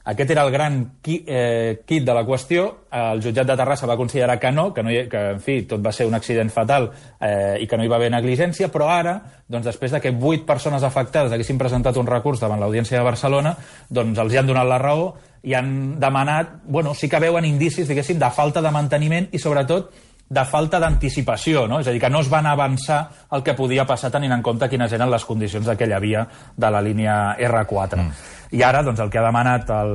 Aquest 0.05 0.33
era 0.35 0.43
el 0.43 0.51
gran 0.51 0.79
qui, 1.01 1.21
eh, 1.29 1.83
kit 1.87 2.03
de 2.05 2.15
la 2.15 2.25
qüestió. 2.27 2.65
El 2.91 3.21
jutjat 3.23 3.47
de 3.47 3.57
Terrassa 3.57 3.87
va 3.87 3.97
considerar 3.97 4.39
que 4.41 4.51
no, 4.51 4.73
que, 4.75 4.83
no 4.83 4.91
hi, 4.91 5.05
que 5.09 5.21
en 5.37 5.41
fi, 5.41 5.61
tot 5.63 5.85
va 5.85 5.93
ser 5.95 6.09
un 6.09 6.15
accident 6.19 6.51
fatal 6.51 6.91
eh, 7.21 7.63
i 7.63 7.69
que 7.71 7.79
no 7.79 7.85
hi 7.85 7.91
va 7.93 8.01
haver 8.01 8.11
negligència, 8.11 8.67
però 8.73 8.91
ara, 8.91 9.15
doncs, 9.47 9.69
després 9.71 9.95
de 9.95 10.01
que 10.03 10.11
vuit 10.11 10.43
persones 10.47 10.83
afectades 10.83 11.31
haguessin 11.31 11.59
presentat 11.59 11.97
un 11.97 12.11
recurs 12.11 12.43
davant 12.43 12.59
l'Audiència 12.59 12.99
de 12.99 13.07
Barcelona, 13.07 13.55
doncs 13.89 14.19
els 14.19 14.35
hi 14.35 14.43
han 14.43 14.51
donat 14.51 14.67
la 14.67 14.81
raó 14.83 15.13
i 15.43 15.55
han 15.55 16.01
demanat, 16.01 16.63
bueno, 16.65 16.95
sí 16.95 17.09
que 17.09 17.23
veuen 17.23 17.47
indicis, 17.47 17.87
diguéssim, 17.87 18.19
de 18.19 18.31
falta 18.35 18.63
de 18.63 18.75
manteniment 18.75 19.31
i, 19.31 19.39
sobretot, 19.39 19.95
de 20.33 20.45
falta 20.49 20.81
d'anticipació, 20.81 21.67
no? 21.69 21.81
És 21.83 21.89
a 21.89 21.93
dir, 21.93 22.01
que 22.01 22.11
no 22.11 22.23
es 22.25 22.31
van 22.33 22.49
avançar 22.49 23.03
el 23.37 23.43
que 23.45 23.57
podia 23.59 23.85
passar 23.89 24.11
tenint 24.15 24.33
en 24.33 24.45
compte 24.45 24.69
quines 24.73 24.93
eren 24.97 25.11
les 25.13 25.25
condicions 25.29 25.67
d'aquella 25.69 26.01
via 26.01 26.27
de 26.57 26.71
la 26.73 26.81
línia 26.81 27.17
R4. 27.37 27.99
Mm. 28.01 28.31
I 28.57 28.63
ara, 28.65 28.83
doncs, 28.87 29.03
el 29.05 29.11
que 29.13 29.21
ha 29.21 29.27
demanat 29.27 29.69
el, 29.77 29.93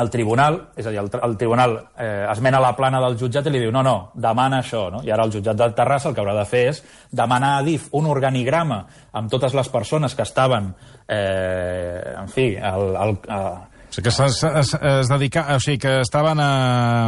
el 0.00 0.10
tribunal, 0.12 0.56
és 0.80 0.86
a 0.86 0.94
dir, 0.94 1.00
el, 1.02 1.10
el 1.26 1.36
tribunal 1.36 1.76
eh, 1.98 2.24
esmena 2.30 2.60
la 2.62 2.72
plana 2.78 3.02
del 3.04 3.18
jutjat 3.20 3.50
i 3.50 3.52
li 3.52 3.60
diu 3.66 3.72
no, 3.74 3.82
no, 3.84 3.96
demana 4.14 4.62
això, 4.64 4.86
no? 4.94 5.02
I 5.04 5.12
ara 5.12 5.26
el 5.28 5.34
jutjat 5.34 5.58
de 5.60 5.68
Terrassa 5.76 6.08
el 6.08 6.16
que 6.16 6.24
haurà 6.24 6.38
de 6.38 6.46
fer 6.48 6.62
és 6.70 6.80
demanar 7.12 7.56
a 7.58 7.64
DIF 7.66 7.90
un 7.98 8.08
organigrama 8.08 8.84
amb 9.12 9.32
totes 9.32 9.56
les 9.58 9.68
persones 9.68 10.16
que 10.16 10.24
estaven, 10.24 10.72
eh, 11.08 12.14
en 12.16 12.32
fi, 12.32 12.54
el, 12.56 12.94
el, 12.96 13.18
sigui, 13.28 13.69
que 14.02 14.08
es, 14.10 14.20
es, 14.20 14.74
es 14.74 15.08
dedica, 15.10 15.46
o 15.54 15.60
sigui, 15.60 15.78
que 15.78 15.94
estaven 16.00 16.40
a, 16.42 16.50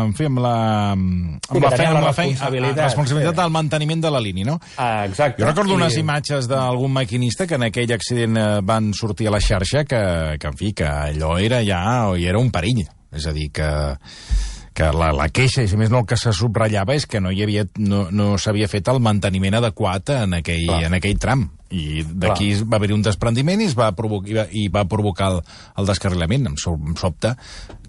en 0.06 0.14
fi, 0.18 0.28
amb 0.30 0.42
la, 0.44 0.54
amb 0.92 1.40
que 1.50 1.60
la, 1.60 1.70
la 1.70 1.88
amb 1.90 2.06
la, 2.06 2.12
feina, 2.16 2.38
responsabilitat, 2.38 2.84
responsabilitat 2.84 3.34
sí. 3.34 3.40
del 3.42 3.54
manteniment 3.58 4.04
de 4.06 4.12
la 4.14 4.20
línia, 4.20 4.48
no? 4.52 4.58
ah, 4.76 5.04
exacte. 5.08 5.42
Jo 5.42 5.48
recordo 5.50 5.76
unes 5.78 5.96
I- 5.96 6.04
imatges 6.04 6.48
d'algun 6.50 6.92
maquinista 6.92 7.46
que 7.46 7.58
en 7.60 7.68
aquell 7.68 7.92
accident 7.94 8.36
eh, 8.36 8.48
van 8.62 8.92
sortir 8.94 9.28
a 9.28 9.36
la 9.36 9.40
xarxa 9.40 9.84
que, 9.84 10.02
que 10.38 10.52
en 10.52 10.58
fi, 10.58 10.72
que 10.76 10.88
allò 10.88 11.36
era 11.38 11.62
ja, 11.66 11.82
o 12.08 12.16
hi 12.16 12.28
era 12.30 12.40
un 12.42 12.50
perill. 12.54 12.84
És 13.12 13.26
a 13.28 13.32
dir, 13.36 13.50
que, 13.52 13.68
que 14.74 14.88
la, 14.96 15.10
la 15.12 15.28
queixa, 15.28 15.62
i 15.64 15.68
si 15.68 15.76
més 15.76 15.90
no 15.92 16.00
el 16.02 16.06
que 16.08 16.16
se 16.16 16.32
subratllava 16.36 16.94
és 16.96 17.06
que 17.06 17.20
no 17.20 17.32
hi 17.32 17.42
havia, 17.44 17.66
no, 17.78 18.06
no 18.10 18.36
s'havia 18.40 18.68
fet 18.72 18.88
el 18.88 19.00
manteniment 19.04 19.58
adequat 19.60 20.14
en 20.16 20.38
aquell, 20.40 20.64
Clar. 20.68 20.84
en 20.88 20.96
aquell 21.00 21.18
tram. 21.20 21.50
I 21.72 22.02
d'aquí 22.04 22.50
va 22.68 22.76
haver 22.76 22.90
un 22.92 23.00
desprendiment 23.04 23.60
i, 23.64 23.70
es 23.70 23.76
va, 23.78 23.90
provocar, 23.96 24.28
i 24.28 24.34
va, 24.36 24.42
i 24.52 24.66
va 24.72 24.82
provocar 24.88 25.30
el, 25.32 25.38
el 25.80 25.86
descarrilament. 25.88 26.50
Em, 26.50 26.56
so, 26.60 26.74
em 26.76 26.96
sobta 27.00 27.34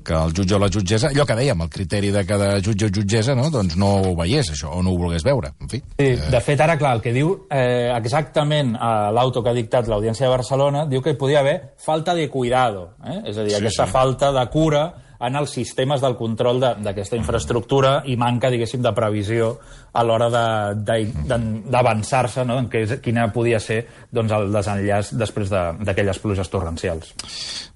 que 0.03 0.15
el 0.15 0.31
jutge 0.35 0.55
o 0.55 0.59
la 0.59 0.67
jutgessa, 0.71 1.09
allò 1.11 1.23
que 1.27 1.35
dèiem, 1.35 1.61
el 1.63 1.69
criteri 1.71 2.09
de 2.11 2.25
cada 2.27 2.57
jutge 2.63 2.89
o 2.89 2.91
jutgessa, 2.91 3.35
no? 3.39 3.49
doncs 3.51 3.77
no 3.79 3.93
ho 4.03 4.13
veiés, 4.19 4.49
això, 4.51 4.71
o 4.75 4.81
no 4.83 4.91
ho 4.91 4.99
volgués 4.99 5.23
veure. 5.23 5.53
En 5.63 5.71
fi. 5.71 5.79
Sí, 5.95 6.09
de 6.31 6.41
fet, 6.43 6.59
ara, 6.63 6.75
clar, 6.79 6.97
el 6.97 7.03
que 7.03 7.13
diu 7.15 7.31
eh, 7.51 7.91
exactament 7.95 8.75
a 8.75 9.11
l'auto 9.15 9.43
que 9.43 9.51
ha 9.51 9.55
dictat 9.55 9.87
l'Audiència 9.87 10.27
de 10.27 10.33
Barcelona, 10.35 10.83
diu 10.91 11.03
que 11.03 11.15
hi 11.15 11.19
podia 11.19 11.39
haver 11.39 11.57
falta 11.79 12.15
de 12.15 12.27
cuidado, 12.31 12.89
eh? 13.03 13.21
és 13.31 13.37
a 13.39 13.47
dir, 13.47 13.55
Sí, 13.55 13.61
aquesta 13.63 13.87
sí. 13.87 13.95
falta 13.95 14.31
de 14.35 14.43
cura 14.51 14.83
en 15.25 15.35
els 15.39 15.49
sistemes 15.49 16.01
del 16.01 16.15
control 16.15 16.59
de- 16.59 16.75
d'aquesta 16.83 17.15
infraestructura 17.15 18.01
i 18.05 18.15
manca, 18.17 18.49
diguéssim, 18.49 18.81
de 18.81 18.91
previsió 18.93 19.59
a 19.93 20.03
l'hora 20.03 20.29
de- 20.29 20.75
de- 20.75 21.05
de- 21.05 21.61
d'avançar-se, 21.69 22.45
no? 22.45 22.59
en 22.59 22.69
què, 22.69 22.99
quina 23.01 23.31
podia 23.31 23.59
ser 23.59 23.87
doncs, 24.11 24.31
el 24.31 24.51
desenllaç 24.51 25.13
després 25.13 25.49
de- 25.49 25.73
d'aquelles 25.79 26.19
pluges 26.19 26.49
torrencials. 26.49 27.13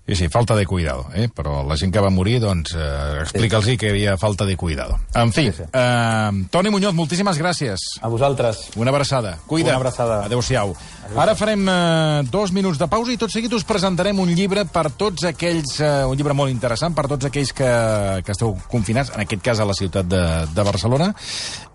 Sí, 0.08 0.16
sí, 0.16 0.30
falta 0.30 0.56
de 0.56 0.66
cuidado, 0.66 1.10
eh? 1.14 1.28
però 1.28 1.66
la 1.68 1.76
gent 1.76 1.92
que 1.92 2.00
va 2.00 2.08
morir, 2.10 2.38
doncs, 2.40 2.72
eh, 2.80 3.24
explica'ls 3.26 3.66
que 3.76 3.90
hi 3.90 3.92
havia 3.92 4.14
falta 4.16 4.46
de 4.48 4.56
cuidado. 4.56 4.96
En 5.14 5.34
fi, 5.36 5.50
sí, 5.52 5.58
sí. 5.58 5.66
Eh, 5.68 6.46
Toni 6.50 6.72
Muñoz, 6.72 6.96
moltíssimes 6.96 7.36
gràcies. 7.36 7.84
A 8.00 8.08
vosaltres. 8.08 8.70
Una 8.78 8.94
abraçada. 8.96 9.36
Cuida. 9.48 9.74
Una 9.76 9.82
abraçada. 9.82 10.22
Adéu-siau. 10.24 10.72
Ara 11.16 11.36
farem 11.36 11.68
eh, 11.68 12.24
dos 12.32 12.54
minuts 12.56 12.80
de 12.80 12.88
pausa 12.88 13.12
i 13.12 13.20
tot 13.20 13.32
seguit 13.32 13.52
us 13.56 13.68
presentarem 13.68 14.20
un 14.20 14.32
llibre 14.32 14.64
per 14.72 14.86
tots 14.96 15.28
aquells, 15.28 15.76
eh, 15.84 16.08
un 16.08 16.16
llibre 16.16 16.36
molt 16.36 16.56
interessant 16.56 16.96
per 16.96 17.08
tots 17.12 17.28
aquells 17.28 17.52
que, 17.56 17.68
que 18.24 18.32
esteu 18.32 18.56
confinats, 18.72 19.12
en 19.12 19.26
aquest 19.26 19.44
cas 19.44 19.60
a 19.60 19.68
la 19.68 19.76
ciutat 19.76 20.08
de, 20.08 20.24
de 20.56 20.68
Barcelona, 20.68 21.12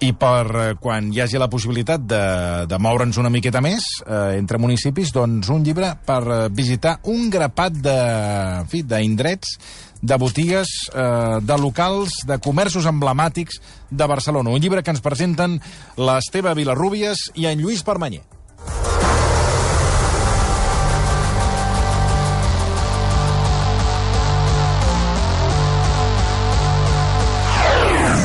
i 0.01 0.12
per 0.16 0.47
eh, 0.49 0.66
quan 0.81 1.12
hi 1.12 1.21
hagi 1.21 1.40
la 1.40 1.51
possibilitat 1.53 2.09
de, 2.09 2.25
de 2.68 2.81
moure'ns 2.81 3.21
una 3.21 3.33
miqueta 3.33 3.61
més 3.64 3.85
eh, 4.07 4.38
entre 4.40 4.61
municipis, 4.61 5.12
doncs 5.12 5.53
un 5.53 5.64
llibre 5.64 5.95
per 6.09 6.23
eh, 6.25 6.42
visitar 6.53 6.99
un 7.12 7.29
grapat 7.33 7.81
de, 7.81 7.99
en 8.23 8.69
fi, 8.71 8.83
d'indrets 8.83 9.57
de 10.03 10.17
botigues, 10.19 10.69
eh, 10.93 11.39
de 11.41 11.59
locals, 11.59 12.11
de 12.27 12.39
comerços 12.39 12.87
emblemàtics 12.87 13.61
de 13.91 14.07
Barcelona. 14.07 14.51
Un 14.51 14.61
llibre 14.61 14.83
que 14.83 14.91
ens 14.91 15.01
presenten 15.01 15.61
l'Esteve 15.97 16.55
Vilarrúbies 16.59 17.31
i 17.35 17.47
en 17.47 17.63
Lluís 17.63 17.83
Permanyer. 17.87 18.23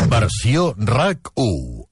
Versió 0.09 0.73
RAC 0.77 1.29
1. 1.35 1.87